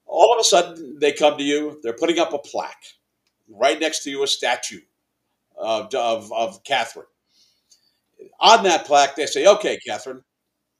[0.05, 1.79] all of a sudden, they come to you.
[1.83, 2.83] They're putting up a plaque
[3.49, 4.81] right next to you, a statue
[5.57, 7.05] of of, of Kathrine
[8.39, 10.23] on that plaque, they say, okay, Kathrine,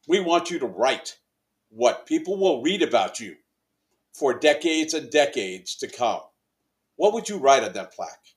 [0.08, 1.18] we want you to write
[1.70, 3.36] what people will read about you
[4.14, 6.22] for decades and decades to come.
[6.96, 8.36] What would you write on that plaque?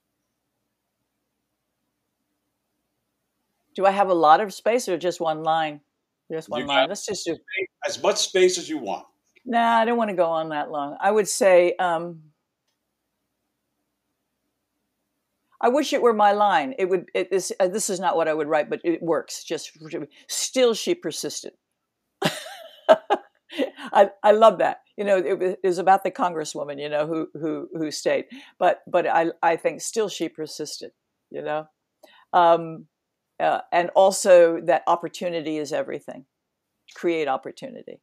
[3.80, 5.80] Do I have a lot of space or just one line?
[6.30, 6.86] Just one you line.
[6.90, 7.34] Let's just do
[7.88, 9.06] as much space as you want.
[9.46, 10.98] Nah, I don't want to go on that long.
[11.00, 12.20] I would say um,
[15.58, 16.74] I wish it were my line.
[16.78, 17.06] It would.
[17.14, 19.44] It, this uh, this is not what I would write, but it works.
[19.44, 19.72] Just
[20.28, 21.54] still, she persisted.
[22.22, 24.82] I I love that.
[24.98, 28.26] you know, it, it was about the congresswoman, you know, who who who stayed.
[28.58, 30.90] But but I I think still she persisted,
[31.30, 31.66] you know,
[32.34, 32.86] um,
[33.40, 36.26] uh, and also that opportunity is everything.
[36.94, 38.00] Create opportunity.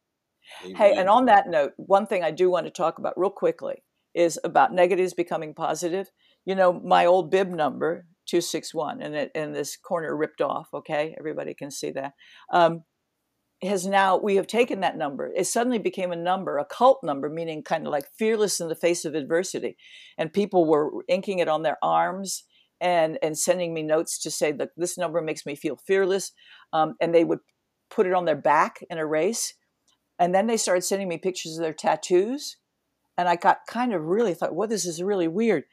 [0.64, 0.76] Amen.
[0.76, 3.82] Hey, and on that note, one thing I do want to talk about real quickly
[4.14, 6.10] is about negatives becoming positive.
[6.44, 11.14] You know, my old bib number 261 and it and this corner ripped off okay
[11.18, 12.12] everybody can see that
[12.52, 12.84] um,
[13.62, 17.30] has now we have taken that number it suddenly became a number a cult number
[17.30, 19.76] meaning kind of like fearless in the face of adversity
[20.18, 22.44] and people were inking it on their arms
[22.80, 26.32] and and sending me notes to say that this number makes me feel fearless
[26.72, 27.40] um, and they would
[27.90, 29.54] put it on their back in a race
[30.18, 32.56] and then they started sending me pictures of their tattoos
[33.16, 35.64] and i got kind of really thought well this is really weird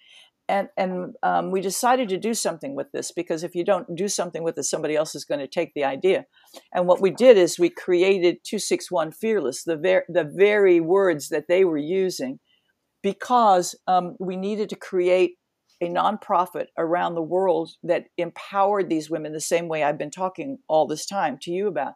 [0.48, 4.08] and and um, we decided to do something with this because if you don't do
[4.08, 6.26] something with it, somebody else is going to take the idea.
[6.74, 11.48] And what we did is we created 261 Fearless, the, ver- the very words that
[11.48, 12.40] they were using,
[13.02, 15.38] because um, we needed to create
[15.82, 20.60] a nonprofit around the world that empowered these women the same way I've been talking
[20.68, 21.94] all this time to you about.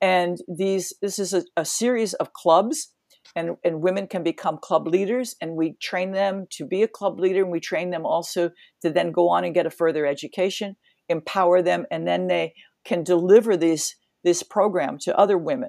[0.00, 2.92] And these, this is a, a series of clubs
[3.34, 7.18] and, and women can become club leaders and we train them to be a club
[7.18, 8.50] leader and we train them also
[8.82, 10.76] to then go on and get a further education
[11.08, 12.54] empower them and then they
[12.84, 13.94] can deliver this
[14.24, 15.68] this program to other women.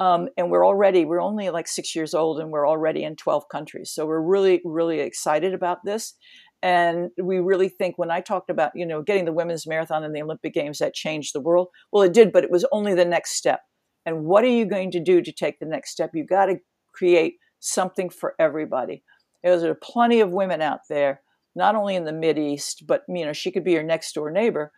[0.00, 3.44] Um, and we're already we're only like six years old and we're already in 12
[3.50, 3.90] countries.
[3.92, 6.14] So we're really really excited about this
[6.62, 10.12] and we really think when i talked about you know getting the women's marathon in
[10.12, 13.04] the olympic games that changed the world well it did but it was only the
[13.04, 13.60] next step
[14.06, 16.56] and what are you going to do to take the next step you got to
[16.92, 19.02] create something for everybody.
[19.42, 21.22] There's are plenty of women out there,
[21.54, 24.30] not only in the Mid East, but you know, she could be your next door
[24.30, 24.72] neighbor.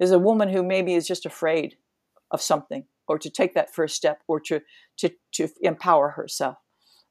[0.00, 1.76] Is a woman who maybe is just afraid
[2.30, 4.60] of something, or to take that first step, or to
[4.98, 6.56] to to empower herself.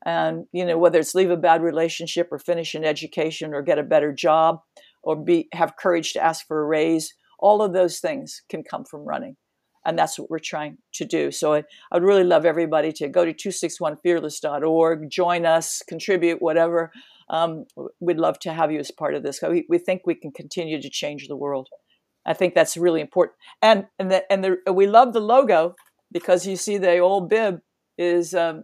[0.05, 3.79] And you know, whether it's leave a bad relationship, or finish an education, or get
[3.79, 4.61] a better job,
[5.03, 8.85] or be have courage to ask for a raise, all of those things can come
[8.85, 9.35] from running
[9.85, 11.31] and that's what we're trying to do.
[11.31, 11.59] So I,
[11.91, 16.91] I would really love everybody to go to 261fearless.org, join us, contribute, whatever.
[17.29, 17.65] Um,
[17.99, 19.39] we'd love to have you as part of this.
[19.41, 21.69] We, we think we can continue to change the world.
[22.25, 23.37] I think that's really important.
[23.61, 25.75] And and the, and the, we love the logo
[26.11, 27.61] because you see the old bib
[27.97, 28.63] is um,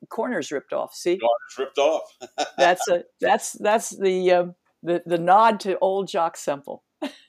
[0.00, 0.94] the corners ripped off.
[0.94, 2.02] See, corners ripped off.
[2.58, 6.84] that's a that's that's the um, the the nod to old Jock Semple.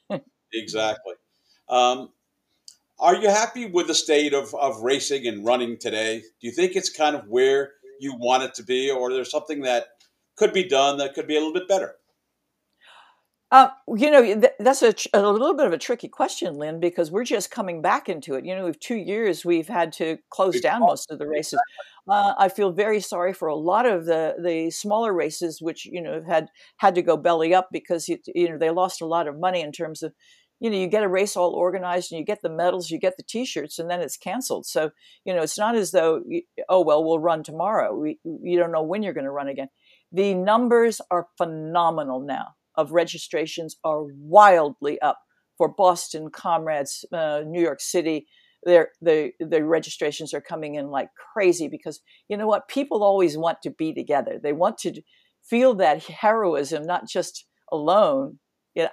[0.54, 1.14] exactly.
[1.70, 2.10] Um,
[3.00, 6.20] are you happy with the state of, of racing and running today?
[6.20, 9.62] Do you think it's kind of where you want it to be, or there's something
[9.62, 9.88] that
[10.38, 11.96] could be done that could be a little bit better?
[13.52, 17.24] Uh, you know, that's a, a, little bit of a tricky question, Lynn, because we're
[17.24, 18.44] just coming back into it.
[18.44, 21.60] You know, we've two years we've had to close down most of the races.
[22.10, 26.02] Uh, I feel very sorry for a lot of the the smaller races, which you
[26.02, 29.28] know had had to go belly up because you, you know they lost a lot
[29.28, 30.14] of money in terms of
[30.60, 33.16] you know you get a race all organized and you get the medals you get
[33.16, 34.66] the t-shirts and then it's canceled.
[34.66, 34.90] So
[35.24, 36.24] you know it's not as though
[36.68, 37.96] oh well we'll run tomorrow.
[37.96, 39.70] We, you don't know when you're going to run again.
[40.12, 45.20] The numbers are phenomenal now of registrations are wildly up.
[45.58, 48.28] For boston comrades uh, new york city
[48.66, 52.68] their the the registrations are coming in like crazy because you know what?
[52.68, 54.40] People always want to be together.
[54.42, 55.02] They want to
[55.44, 58.40] feel that heroism not just alone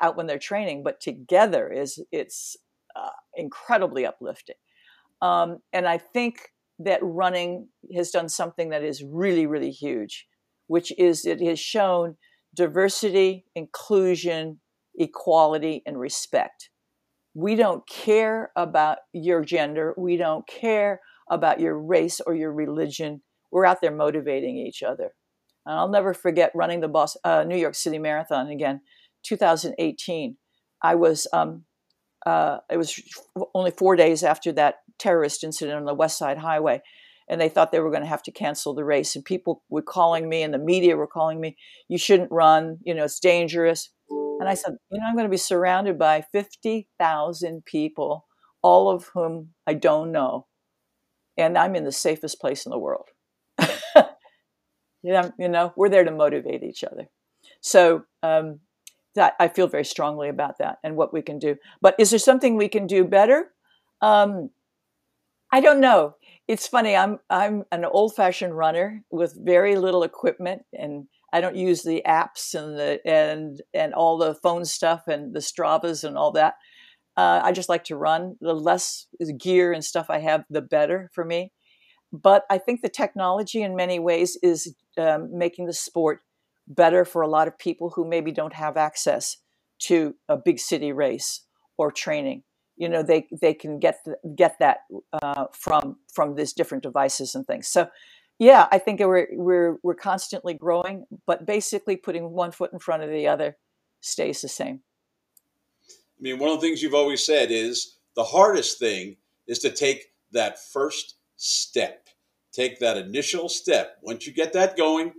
[0.01, 2.57] out when they're training, but together is it's
[2.95, 4.57] uh, incredibly uplifting.
[5.21, 10.27] Um, and I think that running has done something that is really, really huge,
[10.67, 12.17] which is it has shown
[12.55, 14.61] diversity, inclusion,
[14.95, 16.71] equality, and respect.
[17.35, 19.95] We don't care about your gender.
[19.97, 21.01] We don't care
[21.31, 23.23] about your race or your religion.
[23.51, 25.13] We're out there motivating each other.
[25.65, 28.81] And I'll never forget running the Boston, uh, New York City Marathon again.
[29.25, 30.37] 2018.
[30.83, 31.65] I was um,
[32.27, 33.01] uh, it was
[33.55, 36.83] only four days after that terrorist incident on the West Side Highway,
[37.29, 39.15] and they thought they were going to have to cancel the race.
[39.17, 41.57] And people were calling me, and the media were calling me,
[41.89, 42.79] "You shouldn't run.
[42.83, 46.23] You know, it's dangerous." And I said, "You know, I'm going to be surrounded by
[46.33, 48.27] 50,000 people,
[48.63, 50.47] all of whom I don't know,
[51.37, 53.09] and I'm in the safest place in the world."
[55.03, 57.09] yeah, you know, we're there to motivate each other.
[57.61, 58.61] So um,
[59.15, 61.57] that I feel very strongly about that and what we can do.
[61.81, 63.53] But is there something we can do better?
[64.01, 64.51] Um,
[65.53, 66.17] I don't know.
[66.53, 66.95] It's funny.
[66.95, 72.03] I'm I'm an old fashioned runner with very little equipment, and I don't use the
[72.07, 76.57] apps and the and and all the phone stuff and the Stravas and all that.
[77.17, 78.37] Uh, I just like to run.
[78.43, 79.07] The less
[79.39, 81.53] gear and stuff I have, the better for me.
[82.13, 86.21] but I think the technology in many ways is um, making the sport
[86.69, 89.39] better for a lot of people who maybe don't have access
[89.89, 91.47] to a big city race
[91.79, 92.43] or training.
[92.83, 93.97] You know, they they can get
[94.35, 94.79] get that
[95.23, 97.69] uh, from from these different devices and things.
[97.69, 97.89] So,
[98.39, 103.05] yeah, I think we're we're we're constantly growing, but basically putting one foot in front
[103.05, 103.57] of the other
[104.01, 104.81] stays the same.
[105.89, 109.17] I mean, one of the things you've always said is the hardest thing
[109.47, 112.09] is to take that first step.
[112.53, 113.99] Take that initial step.
[114.03, 115.13] Once you get that going,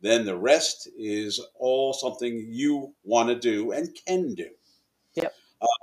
[0.00, 4.48] then the rest is all something you want to do and can do.
[5.14, 5.34] Yep.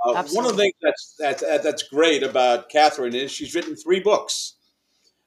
[0.05, 3.99] Uh, one of the things that's, that's, that's great about Kathrine is she's written three
[3.99, 4.55] books.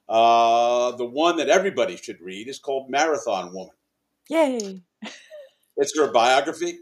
[0.09, 3.73] Uh, the one that everybody should read is called Marathon Woman.
[4.29, 4.81] Yay!
[5.75, 6.77] It's her biography.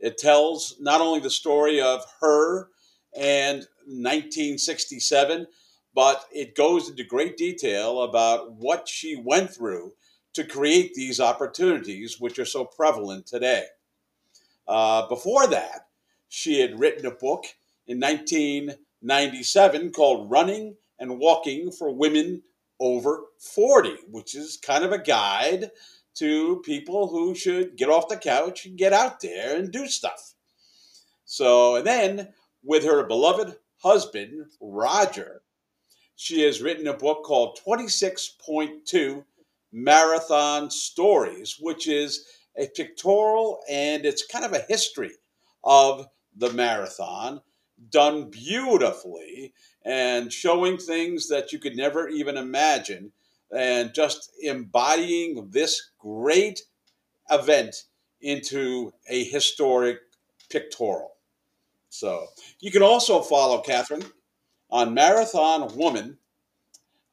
[0.00, 2.68] It tells not only the story of her
[3.16, 5.46] and 1967,
[5.94, 9.94] but it goes into great detail about what she went through
[10.34, 13.64] to create these opportunities, which are so prevalent today.
[14.68, 15.87] Uh, before that,
[16.28, 17.46] she had written a book
[17.86, 22.42] in 1997 called Running and Walking for Women
[22.80, 25.70] Over 40, which is kind of a guide
[26.16, 30.34] to people who should get off the couch and get out there and do stuff.
[31.24, 32.28] So, and then
[32.64, 35.42] with her beloved husband, Roger,
[36.16, 39.24] she has written a book called 26.2
[39.72, 42.24] Marathon Stories, which is
[42.56, 45.12] a pictorial and it's kind of a history
[45.62, 46.08] of
[46.38, 47.40] the marathon
[47.90, 49.52] done beautifully
[49.84, 53.12] and showing things that you could never even imagine
[53.54, 56.62] and just embodying this great
[57.30, 57.84] event
[58.20, 59.98] into a historic
[60.50, 61.12] pictorial.
[61.88, 62.26] So
[62.60, 64.04] you can also follow Kathrine
[64.70, 66.16] on marathonwoman.org.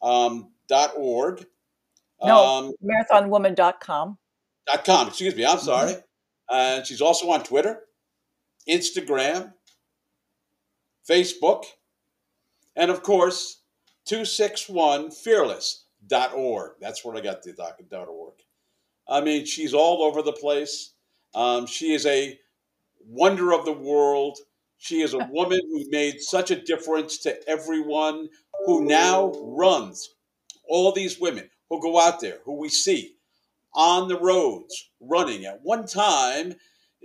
[0.01, 0.49] Um,
[0.97, 1.45] .org.
[2.23, 4.17] no, um, marathonwoman.com.
[4.67, 5.65] Dot .com, excuse me, I'm mm-hmm.
[5.65, 5.95] sorry.
[6.49, 7.81] And uh, she's also on Twitter,
[8.67, 9.53] Instagram,
[11.09, 11.63] Facebook,
[12.75, 13.61] and of course,
[14.07, 16.71] 261fearless.org.
[16.79, 18.33] That's where I got the .org.
[19.07, 20.91] I mean, she's all over the place.
[21.33, 22.37] Um, she is a
[23.07, 24.37] wonder of the world.
[24.77, 28.29] She is a woman who made such a difference to everyone
[28.65, 30.09] who now runs.
[30.67, 33.15] All these women who go out there, who we see
[33.73, 35.45] on the roads running.
[35.45, 36.55] At one time,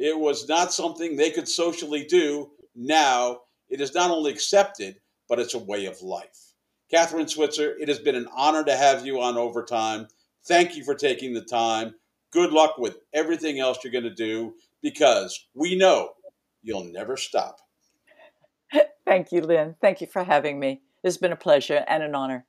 [0.00, 2.50] it was not something they could socially do.
[2.74, 4.96] Now, it is not only accepted,
[5.28, 6.54] but it's a way of life.
[6.90, 10.08] Kathrine Switzer, it has been an honor to have you on Overtime.
[10.46, 11.94] Thank you for taking the time.
[12.32, 16.12] Good luck with everything else you're going to do because we know
[16.62, 17.58] you'll never stop.
[19.04, 19.76] Thank you, Lynn.
[19.82, 20.80] Thank you for having me.
[21.04, 22.46] It's been a pleasure and an honor.